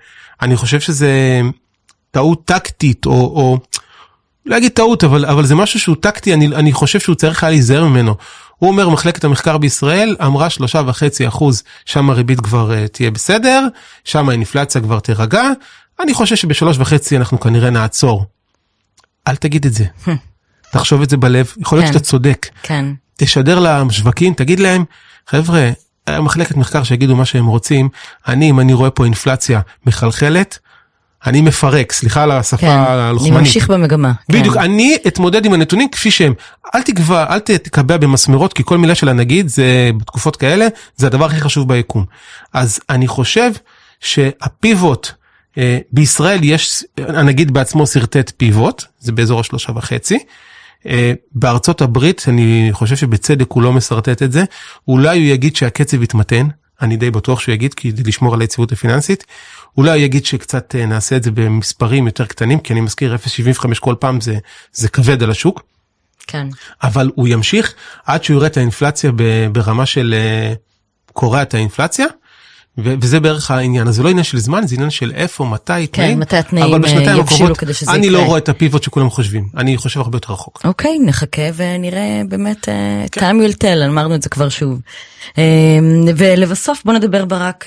אני 0.43 0.57
חושב 0.57 0.81
שזה 0.81 1.41
טעות 2.11 2.45
טקטית, 2.45 3.07
או, 3.07 3.13
או 3.13 3.59
לא 4.47 4.57
אגיד 4.57 4.73
טעות, 4.73 5.05
אבל, 5.05 5.27
אבל 5.27 5.47
זה 5.47 5.55
משהו 5.55 5.81
שהוא 5.81 5.97
טקטי, 6.01 6.35
אני, 6.35 6.47
אני 6.47 6.73
חושב 6.73 7.01
שהוא 7.01 7.15
צריך 7.15 7.45
היה 7.45 7.51
להיזהר 7.51 7.85
ממנו. 7.85 8.15
הוא 8.57 8.71
אומר, 8.71 8.89
מחלקת 8.89 9.25
המחקר 9.25 9.59
בישראל 9.59 10.17
אמרה 10.25 10.51
שלושה 10.51 10.83
וחצי 10.87 11.29
אחוז, 11.29 11.63
שם 11.85 12.11
הריבית 12.11 12.41
כבר 12.41 12.71
uh, 12.71 12.89
תהיה 12.89 13.11
בסדר, 13.11 13.67
שם 14.05 14.29
האינפלציה 14.29 14.81
כבר 14.81 15.01
תירגע, 15.01 15.43
אני 16.01 16.15
חושב 16.15 16.37
שבשלוש 16.37 16.77
וחצי 16.79 17.17
אנחנו 17.17 17.41
כנראה 17.41 17.71
נעצור. 17.71 18.25
אל 19.29 19.37
תגיד 19.37 19.67
את 19.67 19.73
זה. 19.73 19.85
תחשוב 20.73 21.03
את 21.03 21.11
זה 21.11 21.17
בלב, 21.17 21.53
יכול 21.61 21.79
להיות 21.79 21.87
כן, 21.87 21.93
שאתה 21.93 22.05
צודק. 22.05 22.47
כן. 22.63 22.85
תשדר 23.17 23.85
לשווקים, 23.85 24.35
תגיד 24.35 24.61
להם, 24.61 24.85
חבר'ה, 25.27 25.71
מחלקת 26.11 26.57
מחקר 26.57 26.83
שיגידו 26.83 27.17
מה 27.17 27.25
שהם 27.25 27.47
רוצים, 27.47 27.89
אני, 28.29 28.51
אם 28.51 28.61
אני 28.61 28.73
רואה 28.73 28.91
פה 28.91 29.05
אינפלציה 29.05 29.61
מחלחלת, 29.87 30.59
אני 31.27 31.41
מפרק, 31.41 31.93
סליחה 31.93 32.23
על 32.23 32.31
השפה 32.31 32.57
כן, 32.57 32.67
הלוחמנית. 32.67 33.33
אני 33.33 33.41
ממשיך 33.41 33.71
במגמה. 33.71 34.13
בדיוק, 34.29 34.55
כן. 34.55 34.61
אני 34.61 34.97
אתמודד 35.07 35.47
עם 35.47 35.53
הנתונים 35.53 35.89
כפי 35.89 36.11
שהם. 36.11 36.35
אל 36.75 36.83
תקבע, 36.83 37.35
אל 37.35 37.39
תקבע 37.39 37.97
במסמרות, 37.97 38.53
כי 38.53 38.63
כל 38.65 38.79
מילה 38.79 38.95
של 38.95 39.09
הנגיד 39.09 39.49
זה, 39.49 39.91
בתקופות 39.97 40.37
כאלה, 40.37 40.67
זה 40.97 41.07
הדבר 41.07 41.25
הכי 41.25 41.41
חשוב 41.41 41.69
ביקום. 41.69 42.05
אז 42.53 42.81
אני 42.91 43.09
חושב 43.09 43.51
שהפיבוט, 44.01 45.11
בישראל 45.93 46.41
יש, 46.43 46.85
הנגיד 46.99 47.51
בעצמו 47.51 47.87
שרטט 47.87 48.33
פיבוט, 48.37 48.85
זה 48.99 49.13
באזור 49.13 49.41
השלושה 49.41 49.73
וחצי. 49.77 50.19
אה, 50.87 51.13
בארצות 51.33 51.81
הברית, 51.81 52.25
אני 52.29 52.69
חושב 52.73 52.97
שבצדק 52.97 53.53
הוא 53.53 53.63
לא 53.63 53.73
משרטט 53.73 54.23
את 54.23 54.33
זה, 54.33 54.45
אולי 54.89 55.19
הוא 55.19 55.27
יגיד 55.27 55.57
שהקצב 55.57 56.03
יתמתן, 56.03 56.47
אני 56.83 56.97
די 56.97 57.11
בטוח 57.11 57.41
שהוא 57.41 57.53
יגיד, 57.53 57.75
כדי 57.75 58.03
לשמור 58.03 58.35
על 58.35 58.41
היציבות 58.41 58.73
הפיננסית. 58.73 59.25
אולי 59.77 59.99
יגיד 59.99 60.27
שקצת 60.27 60.75
אה, 60.75 60.87
נעשה 60.87 61.17
את 61.17 61.23
זה 61.23 61.31
במספרים 61.31 62.07
יותר 62.07 62.27
קטנים, 62.27 62.61
כי 62.61 62.73
אני 62.73 62.81
מזכיר 62.81 63.17
0.75 63.17 63.81
כל 63.81 63.95
פעם 64.01 64.21
זה, 64.21 64.39
זה 64.73 64.89
כבד 64.89 65.23
על 65.23 65.31
השוק. 65.31 65.63
כן. 66.27 66.47
אבל 66.83 67.11
הוא 67.15 67.29
ימשיך 67.29 67.75
עד 68.07 68.25
שהוא 68.25 68.37
יראה 68.37 68.47
את 68.47 68.57
האינפלציה 68.57 69.11
ברמה 69.53 69.87
של 69.87 70.15
אה, 70.17 70.55
קורע 71.13 71.43
את 71.43 71.55
האינפלציה. 71.55 72.07
וזה 72.79 73.21
בערך 73.21 73.51
העניין, 73.51 73.89
אז 73.89 73.95
זה 73.95 74.03
לא 74.03 74.09
עניין 74.09 74.25
של 74.25 74.39
זמן, 74.39 74.67
זה 74.67 74.75
עניין 74.75 74.91
של 74.91 75.13
איפה, 75.15 75.45
מתי, 75.45 75.73
כן, 75.73 75.87
תנאים, 75.87 76.21
מתי 76.21 76.37
התנאים 76.37 76.67
אבל 76.67 76.83
בשנתיים 76.83 77.19
אה, 77.19 77.25
הקרובות 77.25 77.59
אני 77.89 78.11
לא 78.11 78.25
רואה 78.25 78.39
את 78.39 78.49
הפיבוט 78.49 78.83
שכולם 78.83 79.11
חושבים, 79.11 79.49
אני 79.57 79.77
חושב 79.77 80.01
הרבה 80.01 80.17
יותר 80.17 80.33
רחוק. 80.33 80.61
אוקיי, 80.65 80.99
נחכה 80.99 81.43
ונראה 81.57 82.23
באמת, 82.29 82.69
כן. 83.13 83.21
time 83.21 83.45
will 83.45 83.57
tell, 83.57 83.89
אמרנו 83.89 84.15
את 84.15 84.23
זה 84.23 84.29
כבר 84.29 84.49
שוב. 84.49 84.81
ולבסוף 86.17 86.83
בוא 86.85 86.93
נדבר 86.95 87.25
ברק 87.25 87.65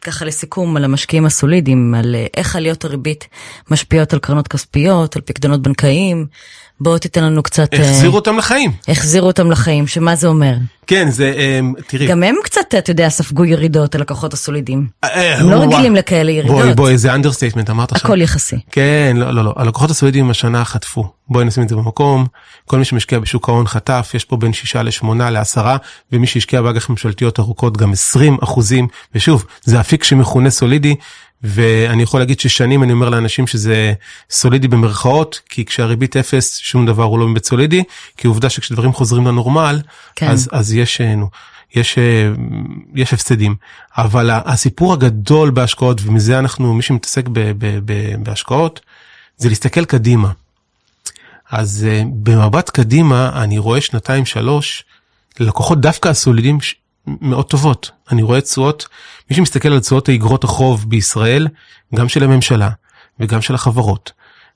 ככה 0.00 0.24
לסיכום 0.24 0.76
על 0.76 0.84
המשקיעים 0.84 1.26
הסולידיים, 1.26 1.94
על 1.94 2.16
איך 2.36 2.56
עליות 2.56 2.84
הריבית 2.84 3.28
משפיעות 3.70 4.12
על 4.12 4.18
קרנות 4.18 4.48
כספיות, 4.48 5.16
על 5.16 5.22
פקדונות 5.22 5.62
בנקאיים. 5.62 6.26
בוא 6.80 6.98
תיתן 6.98 7.24
לנו 7.24 7.42
קצת... 7.42 7.74
החזירו 7.74 8.12
uh, 8.12 8.16
אותם 8.16 8.38
לחיים. 8.38 8.72
החזירו 8.88 9.26
אותם 9.26 9.50
לחיים, 9.50 9.86
שמה 9.86 10.16
זה 10.16 10.26
אומר? 10.26 10.54
כן, 10.86 11.10
זה, 11.10 11.34
um, 11.36 11.82
תראי. 11.86 12.06
גם 12.06 12.22
הם 12.22 12.34
קצת, 12.44 12.74
אתה 12.78 12.90
יודע, 12.90 13.08
ספגו 13.08 13.44
ירידות, 13.44 13.94
הלקוחות 13.94 14.23
הסולידיים. 14.32 14.86
Uh, 15.04 15.08
הם 15.08 15.50
לא 15.50 15.56
רגילים 15.56 15.96
לכאלה 15.96 16.30
ירידות. 16.30 16.56
בואי, 16.56 16.74
בואי, 16.74 16.98
זה 16.98 17.14
understatement, 17.14 17.70
אמרת 17.70 17.92
עכשיו. 17.92 18.10
הכל 18.10 18.20
יחסי. 18.20 18.56
כן, 18.70 19.16
לא, 19.18 19.30
לא, 19.30 19.44
לא, 19.44 19.52
הלקוחות 19.56 19.90
הסולידיים 19.90 20.30
השנה 20.30 20.64
חטפו. 20.64 21.10
בואי 21.28 21.44
נשים 21.44 21.62
את 21.62 21.68
זה 21.68 21.76
במקום. 21.76 22.26
כל 22.66 22.78
מי 22.78 22.84
שמשקיע 22.84 23.18
בשוק 23.18 23.48
ההון 23.48 23.66
חטף, 23.66 24.10
יש 24.14 24.24
פה 24.24 24.36
בין 24.36 24.52
6 24.52 24.76
ל-8 24.76 25.06
ל-10, 25.14 25.66
ומי 26.12 26.26
שהשקיע 26.26 26.62
באג"ח 26.62 26.90
ממשלתיות 26.90 27.38
ארוכות 27.38 27.76
גם 27.76 27.92
20 27.92 28.38
אחוזים. 28.42 28.88
ושוב, 29.14 29.44
זה 29.64 29.80
אפיק 29.80 30.04
שמכונה 30.04 30.50
סולידי, 30.50 30.94
ואני 31.44 32.02
יכול 32.02 32.20
להגיד 32.20 32.40
ששנים 32.40 32.82
אני 32.82 32.92
אומר 32.92 33.08
לאנשים 33.08 33.46
שזה 33.46 33.92
סולידי 34.30 34.68
במרכאות, 34.68 35.40
כי 35.48 35.64
כשהריבית 35.64 36.16
אפס 36.16 36.58
שום 36.58 36.86
דבר 36.86 37.04
הוא 37.04 37.18
לא 37.18 37.26
באמת 37.26 37.44
סולידי, 37.44 37.82
כי 38.16 38.26
עובדה 38.26 38.50
שכשדברים 38.50 38.92
חוזרים 38.92 39.26
לנורמל, 39.26 39.80
כן. 40.16 40.28
אז, 40.28 40.48
אז 40.52 40.74
יש, 40.74 41.00
אה, 41.00 41.14
נו, 41.14 41.28
יש, 41.74 41.98
אה, 41.98 42.32
יש 42.94 43.12
הפסדים. 43.12 43.56
אבל 43.96 44.30
הסיפור 44.32 44.92
הגדול 44.92 45.50
בהשקעות, 45.50 46.00
ומזה 46.04 46.38
אנחנו, 46.38 46.74
מי 46.74 46.82
שמתעסק 46.82 47.28
ב, 47.28 47.40
ב, 47.58 47.78
ב, 47.84 48.14
בהשקעות, 48.22 48.80
זה 49.36 49.48
להסתכל 49.48 49.84
קדימה. 49.84 50.32
אז 51.50 51.86
אה, 51.90 52.02
במבט 52.22 52.70
קדימה 52.70 53.30
אני 53.42 53.58
רואה 53.58 53.80
שנתיים 53.80 54.26
שלוש, 54.26 54.84
לקוחות 55.40 55.80
דווקא 55.80 56.08
הסולידים 56.08 56.58
מאוד 57.06 57.46
טובות. 57.46 57.90
אני 58.12 58.22
רואה 58.22 58.40
תשואות, 58.40 58.86
מי 59.30 59.36
שמסתכל 59.36 59.72
על 59.72 59.80
תשואות 59.80 60.08
האגרות 60.08 60.44
החוב 60.44 60.90
בישראל, 60.90 61.48
גם 61.94 62.08
של 62.08 62.24
הממשלה 62.24 62.70
וגם 63.20 63.42
של 63.42 63.54
החברות, 63.54 64.12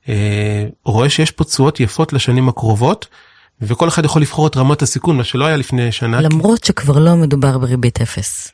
אה, 0.09 0.66
רואה 0.85 1.11
שיש 1.11 1.31
פה 1.31 1.44
תשואות 1.44 1.81
יפות 1.81 2.12
לשנים 2.12 2.48
הקרובות, 2.48 3.07
וכל 3.60 3.88
אחד 3.88 4.04
יכול 4.04 4.22
לבחור 4.22 4.46
את 4.46 4.56
רמת 4.56 4.82
הסיכון, 4.82 5.16
מה 5.16 5.24
שלא 5.24 5.44
היה 5.44 5.56
לפני 5.56 5.92
שנה. 5.92 6.20
למרות 6.20 6.64
שכבר 6.64 6.98
לא 6.98 7.16
מדובר 7.16 7.58
בריבית 7.58 8.00
אפס. 8.00 8.52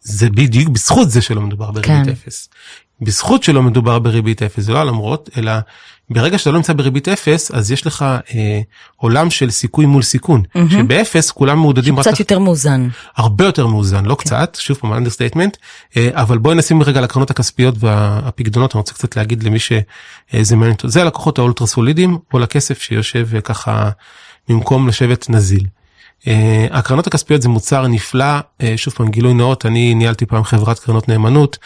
זה 0.00 0.30
בדיוק 0.30 0.68
בזכות 0.68 1.10
זה 1.10 1.22
שלא 1.22 1.40
מדובר 1.40 1.70
בריבית 1.70 2.04
כן. 2.04 2.10
אפס. 2.10 2.48
בזכות 3.00 3.42
שלא 3.42 3.62
מדובר 3.62 3.98
בריבית 3.98 4.42
אפס, 4.42 4.64
זה 4.64 4.72
לא 4.72 4.84
למרות, 4.84 5.30
אלא 5.36 5.52
ברגע 6.10 6.38
שאתה 6.38 6.50
לא 6.50 6.56
נמצא 6.56 6.72
בריבית 6.72 7.08
אפס, 7.08 7.50
אז 7.50 7.70
יש 7.70 7.86
לך 7.86 8.02
אה, 8.34 8.60
עולם 8.96 9.30
של 9.30 9.50
סיכוי 9.50 9.86
מול 9.86 10.02
סיכון, 10.02 10.42
mm-hmm. 10.42 10.72
שבאפס 10.72 11.30
כולם 11.30 11.58
מעודדים 11.58 12.00
קצת 12.00 12.20
יותר 12.20 12.38
מאוזן. 12.38 12.88
הרבה 13.16 13.44
יותר 13.44 13.66
מאוזן, 13.66 14.04
לא 14.04 14.14
כן. 14.14 14.24
קצת, 14.24 14.56
שוב 14.60 14.76
פעם 14.76 14.92
understatement, 14.92 15.56
אה, 15.96 16.08
אבל 16.12 16.38
בואי 16.38 16.54
נשים 16.56 16.82
רגע 16.82 17.00
לקרנות 17.00 17.30
הכספיות 17.30 17.74
והפקדונות, 17.78 18.74
אני 18.74 18.78
רוצה 18.78 18.94
קצת 18.94 19.16
להגיד 19.16 19.42
למי 19.42 19.58
שזה 19.58 19.80
אה, 20.34 20.40
מעניין 20.50 20.72
אותו, 20.72 20.88
זה 20.88 21.02
הלקוחות 21.02 21.38
האולטרה 21.38 21.66
סולידיים, 21.66 22.18
או 22.32 22.38
לכסף 22.38 22.82
שיושב 22.82 23.28
אה, 23.34 23.40
ככה 23.40 23.90
במקום 24.48 24.88
לשבת 24.88 25.30
נזיל. 25.30 25.66
Uh, 26.20 26.28
הקרנות 26.70 27.06
הכספיות 27.06 27.42
זה 27.42 27.48
מוצר 27.48 27.86
נפלא, 27.86 28.38
uh, 28.38 28.64
שוב 28.76 28.94
פעם 28.94 29.08
גילוי 29.08 29.34
נאות, 29.34 29.66
אני 29.66 29.94
ניהלתי 29.94 30.26
פעם 30.26 30.44
חברת 30.44 30.78
קרנות 30.78 31.08
נאמנות, 31.08 31.58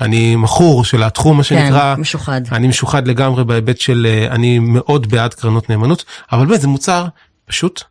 אני 0.00 0.36
מכור 0.36 0.84
של 0.84 1.02
התחום 1.02 1.36
מה 1.36 1.42
כן, 1.42 1.48
שנקרא, 1.48 1.94
כן, 1.94 2.00
משוחד, 2.00 2.40
אני 2.52 2.68
משוחד 2.68 3.08
לגמרי 3.08 3.44
בהיבט 3.44 3.80
של 3.80 4.06
uh, 4.06 4.32
אני 4.32 4.58
מאוד 4.58 5.06
בעד 5.10 5.34
קרנות 5.34 5.70
נאמנות, 5.70 6.04
אבל 6.32 6.46
באמת 6.46 6.60
זה 6.60 6.68
מוצר 6.68 7.06
פשוט 7.46 7.82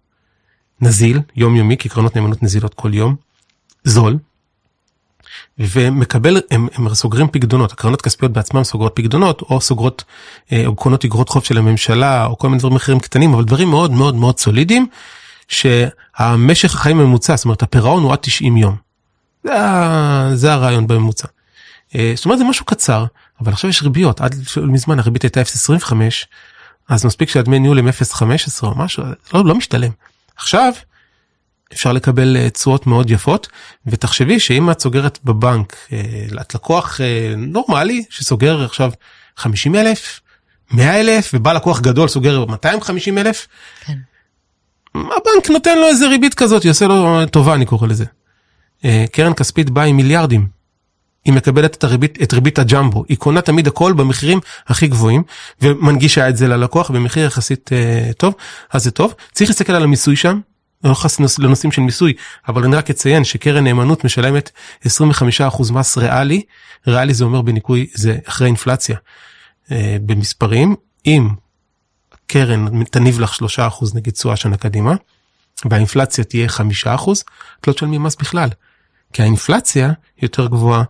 נזיל, 0.81 1.19
יומיומי, 1.35 1.77
כי 1.77 1.89
קרנות 1.89 2.15
נאמנות 2.15 2.43
נזילות 2.43 2.73
כל 2.73 2.93
יום, 2.93 3.15
זול, 3.83 4.17
ומקבל, 5.59 6.41
הם, 6.51 6.67
הם 6.75 6.93
סוגרים 6.93 7.27
פקדונות, 7.27 7.71
הקרנות 7.71 8.01
כספיות 8.01 8.31
בעצמם 8.31 8.63
סוגרות 8.63 8.91
פקדונות, 8.95 9.41
או 9.41 9.61
סוגרות, 9.61 10.03
או 10.65 10.75
קונות 10.75 11.05
אגרות 11.05 11.29
חוב 11.29 11.43
של 11.43 11.57
הממשלה, 11.57 12.25
או 12.25 12.37
כל 12.37 12.47
מיני 12.47 12.59
דברים 12.59 12.75
אחרים 12.75 12.99
קטנים, 12.99 13.33
אבל 13.33 13.43
דברים 13.43 13.69
מאוד 13.69 13.91
מאוד 13.91 14.15
מאוד 14.15 14.39
סולידיים. 14.39 14.87
שהמשך 15.47 16.75
החיים 16.75 16.99
הממוצע, 16.99 17.35
זאת 17.35 17.45
אומרת 17.45 17.63
הפירעון 17.63 18.03
הוא 18.03 18.13
עד 18.13 18.19
90 18.21 18.57
יום. 18.57 18.75
זה, 19.43 19.51
זה 20.33 20.53
הרעיון 20.53 20.87
בממוצע. 20.87 21.27
אה, 21.95 22.13
זאת 22.15 22.25
אומרת 22.25 22.37
זה 22.37 22.43
משהו 22.43 22.65
קצר, 22.65 23.05
אבל 23.41 23.51
עכשיו 23.51 23.69
יש 23.69 23.83
ריביות, 23.83 24.21
עד 24.21 24.35
מזמן 24.61 24.99
הריבית 24.99 25.21
הייתה 25.21 25.41
0.25, 25.41 25.93
אז 26.89 27.05
מספיק 27.05 27.29
שהדמי 27.29 27.59
ניהול 27.59 27.79
הם 27.79 27.87
0.15 27.87 28.23
או 28.63 28.77
משהו, 28.77 29.03
לא, 29.33 29.45
לא 29.45 29.55
משתלם. 29.55 29.91
עכשיו 30.37 30.73
אפשר 31.73 31.93
לקבל 31.93 32.37
אה, 32.37 32.49
תשואות 32.49 32.87
מאוד 32.87 33.09
יפות, 33.11 33.47
ותחשבי 33.85 34.39
שאם 34.39 34.71
את 34.71 34.79
סוגרת 34.79 35.19
בבנק, 35.23 35.75
אה, 35.91 36.41
את 36.41 36.55
לקוח 36.55 36.99
נורמלי 37.37 38.03
שסוגר 38.09 38.63
עכשיו 38.63 38.91
50 39.37 39.75
אלף, 39.75 40.19
100 40.71 40.99
אלף, 40.99 41.31
ובא 41.33 41.53
לקוח 41.53 41.81
גדול 41.81 42.07
סוגר 42.07 42.45
250 42.45 43.17
אלף, 43.17 43.47
כן. 43.85 43.97
הבנק 44.95 45.49
נותן 45.49 45.77
לו 45.77 45.87
איזה 45.87 46.07
ריבית 46.07 46.33
כזאת, 46.33 46.65
יעשה 46.65 46.87
לו 46.87 47.25
טובה, 47.25 47.53
אני 47.53 47.65
קורא 47.65 47.87
לזה. 47.87 48.05
אה, 48.85 49.05
קרן 49.11 49.33
כספית 49.33 49.69
באה 49.69 49.85
עם 49.85 49.97
מיליארדים. 49.97 50.47
היא 51.25 51.33
מקבלת 51.33 51.75
את, 51.75 51.83
הריבית, 51.83 52.21
את 52.23 52.33
ריבית 52.33 52.59
הג'מבו, 52.59 53.05
היא 53.09 53.17
קונה 53.17 53.41
תמיד 53.41 53.67
הכל 53.67 53.93
במחירים 53.93 54.39
הכי 54.67 54.87
גבוהים, 54.87 55.23
ומנגישה 55.61 56.29
את 56.29 56.37
זה 56.37 56.47
ללקוח 56.47 56.91
במחיר 56.91 57.25
יחסית 57.25 57.69
טוב, 58.17 58.35
אז 58.71 58.83
זה 58.83 58.91
טוב. 58.91 59.13
צריך 59.31 59.49
להסתכל 59.49 59.73
על 59.73 59.83
המיסוי 59.83 60.15
שם, 60.15 60.39
לא 60.85 60.91
נכנס 60.91 61.39
לנושאים 61.39 61.71
של 61.71 61.81
מיסוי, 61.81 62.13
אבל 62.47 62.63
אני 62.63 62.75
רק 62.75 62.89
אציין 62.89 63.23
שקרן 63.23 63.63
נאמנות 63.63 64.03
משלמת 64.03 64.51
25% 64.85 65.73
מס 65.73 65.97
ריאלי, 65.97 66.41
ריאלי 66.87 67.13
זה 67.13 67.23
אומר 67.23 67.41
בניכוי, 67.41 67.87
זה 67.93 68.17
אחרי 68.25 68.47
אינפלציה. 68.47 68.97
Uh, 69.65 69.71
במספרים, 70.05 70.75
אם 71.05 71.29
קרן 72.27 72.83
תניב 72.83 73.19
לך 73.19 73.37
3% 73.57 73.85
נגיד 73.95 74.13
תשואה 74.13 74.35
שנה 74.35 74.57
קדימה, 74.57 74.93
והאינפלציה 75.69 76.23
תהיה 76.23 76.47
5%, 76.47 76.51
את 77.61 77.67
לא 77.67 77.73
תשלמי 77.73 77.97
מס 77.97 78.15
בכלל. 78.15 78.49
כי 79.13 79.21
האינפלציה 79.21 79.91
יותר 80.21 80.47
גבוהה 80.47 80.83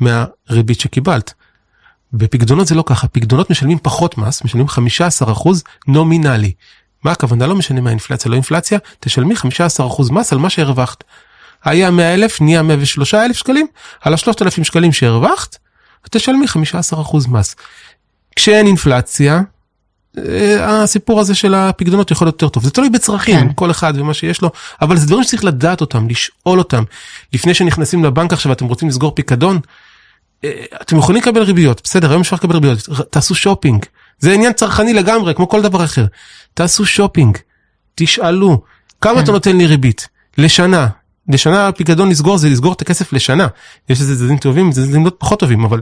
מהריבית 0.00 0.80
שקיבלת. 0.80 1.34
בפקדונות 2.12 2.66
זה 2.66 2.74
לא 2.74 2.84
ככה, 2.86 3.08
פקדונות 3.08 3.50
משלמים 3.50 3.78
פחות 3.82 4.18
מס, 4.18 4.44
משלמים 4.44 4.66
15% 4.66 5.48
נומינלי. 5.86 6.52
מה 7.04 7.12
הכוונה? 7.12 7.46
לא 7.46 7.54
משנה 7.54 7.80
מה 7.80 7.90
אינפלציה, 7.90 8.30
לא 8.30 8.34
אינפלציה, 8.34 8.78
תשלמי 9.00 9.34
15% 9.34 10.12
מס 10.12 10.32
על 10.32 10.38
מה 10.38 10.50
שהרווחת. 10.50 11.04
היה 11.64 11.90
100 11.90 12.14
אלף, 12.14 12.40
נהיה 12.40 12.62
103 12.62 13.14
אלף 13.14 13.36
שקלים, 13.36 13.66
על 14.00 14.14
ה-3,000 14.14 14.64
שקלים 14.64 14.92
שהרווחת, 14.92 15.56
תשלמי 16.10 16.46
15% 16.46 17.28
מס. 17.28 17.56
כשאין 18.36 18.66
אינפלציה, 18.66 19.40
אה, 20.18 20.82
הסיפור 20.82 21.20
הזה 21.20 21.34
של 21.34 21.54
הפקדונות 21.54 22.10
יכול 22.10 22.26
להיות 22.26 22.42
יותר 22.42 22.48
טוב. 22.48 22.64
זה 22.64 22.70
תלוי 22.70 22.88
בצרכים, 22.88 23.40
כן. 23.40 23.52
כל 23.54 23.70
אחד 23.70 23.92
ומה 23.96 24.14
שיש 24.14 24.42
לו, 24.42 24.50
אבל 24.82 24.96
זה 24.96 25.06
דברים 25.06 25.24
שצריך 25.24 25.44
לדעת 25.44 25.80
אותם, 25.80 26.08
לשאול 26.08 26.58
אותם. 26.58 26.82
לפני 27.32 27.54
שנכנסים 27.54 28.04
לבנק 28.04 28.32
עכשיו 28.32 28.50
ואתם 28.50 28.66
רוצים 28.66 28.88
לסגור 28.88 29.14
פיקדון, 29.14 29.60
אה, 30.44 30.64
אתם 30.82 30.96
יכולים 30.96 31.22
לקבל 31.22 31.42
ריביות, 31.42 31.80
בסדר, 31.84 32.10
היום 32.10 32.20
אפשר 32.20 32.36
לקבל 32.36 32.54
ריביות, 32.54 32.78
תעשו 33.10 33.34
שופינג. 33.34 33.84
זה 34.18 34.32
עניין 34.32 34.52
צרכני 34.52 34.92
לגמרי, 34.92 35.34
כמו 35.34 35.48
כל 35.48 35.62
דבר 35.62 35.84
אחר. 35.84 36.06
תעשו 36.54 36.86
שופינג, 36.86 37.38
תשאלו, 37.94 38.62
כמה 39.00 39.14
כן. 39.14 39.22
אתה 39.22 39.32
נותן 39.32 39.56
לי 39.56 39.66
ריבית? 39.66 40.08
לשנה. 40.38 40.88
לשנה 41.28 41.72
פיקדון 41.72 42.08
לסגור 42.10 42.38
זה 42.38 42.48
לסגור 42.48 42.72
את 42.72 42.82
הכסף 42.82 43.12
לשנה. 43.12 43.46
יש 43.88 44.00
לזה 44.00 44.16
צדדים 44.16 44.38
טובים, 44.38 44.72
זה 44.72 44.86
צדדים 44.86 45.06
פחות 45.18 45.40
טובים, 45.40 45.64
אבל 45.64 45.80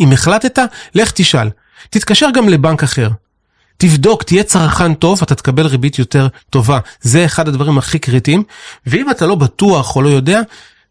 אם 0.00 0.12
החלטת, 0.12 0.58
לך 0.94 1.10
תשאל. 1.10 1.50
תתקשר 1.90 2.28
גם 2.34 2.48
לבנק 2.48 2.82
אחר. 2.82 3.08
תבדוק, 3.76 4.22
תהיה 4.22 4.42
צרכן 4.42 4.94
טוב, 4.94 5.20
אתה 5.22 5.34
תקבל 5.34 5.66
ריבית 5.66 5.98
יותר 5.98 6.28
טובה. 6.50 6.78
זה 7.00 7.24
אחד 7.24 7.48
הדברים 7.48 7.78
הכי 7.78 7.98
קריטיים. 7.98 8.42
ואם 8.86 9.10
אתה 9.10 9.26
לא 9.26 9.34
בטוח 9.34 9.96
או 9.96 10.02
לא 10.02 10.08
יודע, 10.08 10.40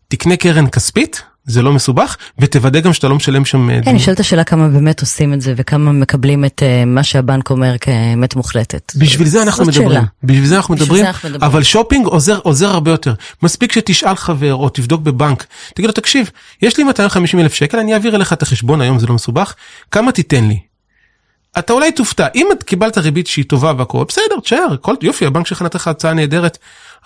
תקנה 0.08 0.38
קרן 0.38 0.70
כספית, 0.70 1.22
זה 1.48 1.62
לא 1.62 1.74
מסובך, 1.74 2.18
ותוודא 2.40 2.80
גם 2.80 2.94
שאתה 2.94 3.08
לא 3.08 3.16
משלם 3.16 3.46
שם... 3.46 3.70
אה, 3.70 3.80
כן, 3.84 3.90
אני 3.90 4.00
שואלת 4.00 4.20
השאלה 4.20 4.44
כמה 4.44 4.68
באמת 4.68 5.02
עושים 5.02 5.34
את 5.34 5.42
זה, 5.42 5.54
וכמה 5.58 5.92
מקבלים 5.92 6.46
את 6.46 6.62
uh, 6.62 6.86
מה 6.86 7.04
שהבנק 7.04 7.50
אומר 7.50 7.78
כאמת 7.78 8.36
מוחלטת. 8.36 8.94
בשביל 8.96 9.28
זה 9.28 9.42
אנחנו 9.42 9.66
מדברים. 9.66 9.90
שאלה. 9.90 10.02
בשביל 10.24 10.46
זה 10.46 10.58
אנחנו 10.58 10.74
מדברים. 10.74 11.06
אבל 11.42 11.64
שופינג 11.64 12.06
עוזר, 12.06 12.40
עוזר 12.44 12.70
הרבה 12.70 12.92
יותר. 12.92 13.14
מספיק 13.44 13.72
שתשאל 13.72 14.16
חבר 14.16 14.54
או 14.54 14.70
תבדוק 14.70 15.02
בבנק, 15.02 15.46
תגיד 15.74 15.86
לו, 15.86 15.92
תקשיב, 15.92 16.30
יש 16.62 16.78
לי 16.78 16.84
250 16.84 17.40
אלף 17.40 17.54
שקל, 17.54 17.80
אני 17.80 17.94
אעביר 17.94 18.16
אליך 18.16 18.34
את 18.34 18.42
החשבון, 18.42 18.82
היום 18.82 19.00
זה 19.00 19.08
לא 19.08 19.14
מסובך, 19.14 19.54
כמה 19.92 20.12
תיתן 20.12 20.48
לי? 20.48 20.60
אתה 21.60 21.74
אולי 21.74 21.92
תופתע, 21.92 22.28
אם 22.36 22.48
את 22.52 22.64
קיבלת 22.64 22.98
ריבית 22.98 23.28
שהיא 23.28 23.46
טובה 23.46 23.74
והכל, 23.78 24.04
בסדר, 24.08 24.40
תשאר, 24.44 24.76
כל 24.82 24.96
יופי, 25.02 25.26
הבנק 25.26 25.48
שלך 25.48 25.62
נתן 25.62 25.78
לך 25.80 25.88
הצעה 25.88 26.14
נהדרת, 26.14 26.58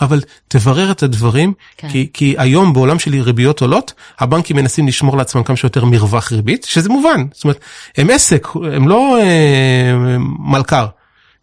אבל 0.01 0.21
תברר 0.47 0.91
את 0.91 1.03
הדברים, 1.03 1.53
כן. 1.77 1.89
כי, 1.89 2.09
כי 2.13 2.35
היום 2.37 2.73
בעולם 2.73 2.99
של 2.99 3.21
ריביות 3.21 3.61
עולות, 3.61 3.93
הבנקים 4.19 4.55
מנסים 4.55 4.87
לשמור 4.87 5.17
לעצמם 5.17 5.43
כמה 5.43 5.57
שיותר 5.57 5.85
מרווח 5.85 6.31
ריבית, 6.31 6.63
שזה 6.63 6.89
מובן, 6.89 7.25
זאת 7.33 7.43
אומרת, 7.43 7.59
הם 7.97 8.09
עסק, 8.09 8.47
הם 8.73 8.87
לא 8.87 9.17
אה, 9.21 10.17
מלכ"ר, 10.39 10.87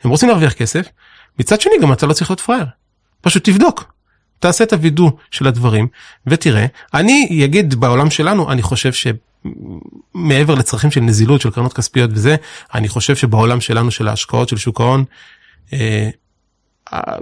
הם 0.05 0.11
רוצים 0.11 0.29
להרוויח 0.29 0.53
כסף, 0.53 0.87
מצד 1.39 1.61
שני 1.61 1.73
גם 1.83 1.93
אתה 1.93 2.07
לא 2.07 2.13
צריך 2.13 2.31
להיות 2.31 2.41
פראייר, 2.41 2.67
פשוט 3.21 3.45
תבדוק. 3.45 3.93
תעשה 4.41 4.65
את 4.65 4.73
הווידוא 4.73 5.11
של 5.31 5.47
הדברים 5.47 5.89
ותראה 6.27 6.67
אני 6.95 7.43
אגיד 7.45 7.75
בעולם 7.75 8.11
שלנו 8.11 8.53
אני 8.53 8.63
חושב 8.63 8.93
ש... 8.93 9.07
מעבר 10.15 10.55
לצרכים 10.55 10.91
של 10.91 11.01
נזילות 11.01 11.41
של 11.41 11.51
קרנות 11.51 11.73
כספיות 11.73 12.11
וזה, 12.15 12.37
אני 12.75 12.89
חושב 12.89 13.17
שבעולם 13.17 13.61
שלנו 13.61 13.91
של 13.91 14.09
ההשקעות 14.09 14.49
של 14.49 14.57
שוק 14.57 14.81
ההון, 14.81 15.05
אה, 15.73 16.11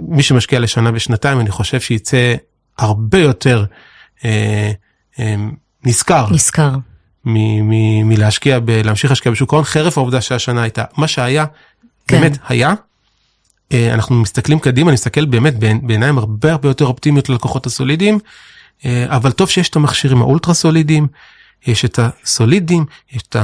מי 0.01 0.23
שמשקיע 0.23 0.59
לשנה 0.59 0.91
ושנתיים, 0.93 1.39
אני 1.39 1.51
חושב 1.51 1.79
שיצא 1.79 2.35
הרבה 2.77 3.19
יותר 3.19 3.65
אה, 4.25 4.71
אה, 5.19 5.35
נשכר. 5.83 6.27
נשכר. 6.31 6.71
מלהשקיע, 8.03 8.59
ב- 8.59 8.69
להמשיך 8.69 9.11
להשקיע 9.11 9.31
בשוק 9.31 9.53
ההון, 9.53 9.63
חרף 9.65 9.97
העובדה 9.97 10.21
שהשנה 10.21 10.61
הייתה, 10.61 10.83
מה 10.97 11.07
שהיה, 11.07 11.45
כן. 12.07 12.21
באמת 12.21 12.37
היה. 12.47 12.73
אה, 13.71 13.93
אנחנו 13.93 14.15
מסתכלים 14.15 14.59
קדימה, 14.59 14.89
אני 14.89 14.93
מסתכל 14.93 15.25
באמת 15.25 15.53
בעיניים 15.81 16.17
הרבה 16.17 16.51
הרבה 16.51 16.69
יותר 16.69 16.85
אופטימיות 16.85 17.29
ללקוחות 17.29 17.65
הסולידיים, 17.65 18.19
אה, 18.85 19.05
אבל 19.09 19.31
טוב 19.31 19.49
שיש 19.49 19.69
את 19.69 19.75
המכשירים 19.75 20.21
האולטרה 20.21 20.53
סולידיים. 20.53 21.07
יש 21.67 21.85
את 21.85 21.99
הסולידים, 21.99 22.85
יש 23.11 23.21
את 23.21 23.35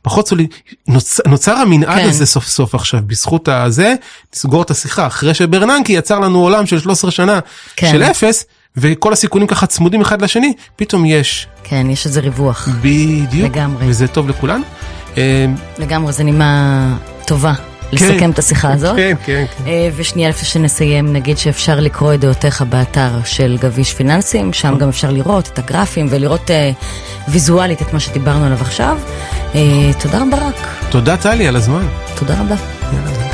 הפחות 0.00 0.28
סולידים, 0.28 0.58
נוצר, 0.88 1.22
נוצר 1.26 1.56
המנעד 1.56 1.98
כן. 1.98 2.08
הזה 2.08 2.26
סוף 2.26 2.46
סוף 2.46 2.74
עכשיו, 2.74 3.00
בזכות 3.06 3.48
הזה, 3.48 3.94
נסגור 4.34 4.62
את 4.62 4.70
השיחה, 4.70 5.06
אחרי 5.06 5.34
שברננקי 5.34 5.92
יצר 5.92 6.18
לנו 6.18 6.38
עולם 6.38 6.66
של 6.66 6.78
13 6.78 7.10
שנה 7.10 7.40
כן. 7.76 7.90
של 7.92 8.02
אפס, 8.02 8.44
וכל 8.76 9.12
הסיכונים 9.12 9.48
ככה 9.48 9.66
צמודים 9.66 10.00
אחד 10.00 10.22
לשני, 10.22 10.52
פתאום 10.76 11.04
יש. 11.04 11.46
כן, 11.64 11.86
יש 11.90 12.06
איזה 12.06 12.20
ריווח. 12.20 12.68
בדיוק. 12.80 13.50
לגמרי. 13.50 13.86
וזה 13.88 14.08
טוב 14.08 14.28
לכולנו. 14.28 14.64
לגמרי, 15.78 16.12
זה 16.12 16.24
נימה 16.24 16.96
טובה. 17.26 17.69
לסכם 17.92 18.18
כן, 18.18 18.30
את 18.30 18.38
השיחה 18.38 18.72
הזאת. 18.72 18.96
כן, 18.96 19.14
כן, 19.24 19.44
כן. 19.58 19.66
אה, 19.66 19.88
ושנייה 19.96 20.28
לפני 20.28 20.48
שנסיים, 20.48 21.12
נגיד 21.12 21.38
שאפשר 21.38 21.80
לקרוא 21.80 22.14
את 22.14 22.20
דעותיך 22.20 22.62
באתר 22.62 23.10
של 23.24 23.56
גביש 23.60 23.94
פיננסים, 23.94 24.52
שם 24.52 24.78
גם 24.78 24.88
אפשר 24.88 25.10
לראות 25.10 25.48
את 25.48 25.58
הגרפים 25.58 26.06
ולראות 26.10 26.50
אה, 26.50 26.70
ויזואלית 27.28 27.82
את 27.82 27.92
מה 27.92 28.00
שדיברנו 28.00 28.44
עליו 28.44 28.58
עכשיו. 28.60 28.98
אה, 29.54 29.60
תודה 30.00 30.22
רבה 30.22 30.48
רק. 30.48 30.68
תודה 30.90 31.16
טלי 31.16 31.48
על 31.48 31.56
הזמן. 31.56 31.86
תודה 32.14 32.40
רבה. 32.40 32.56
יאללה. 32.92 33.29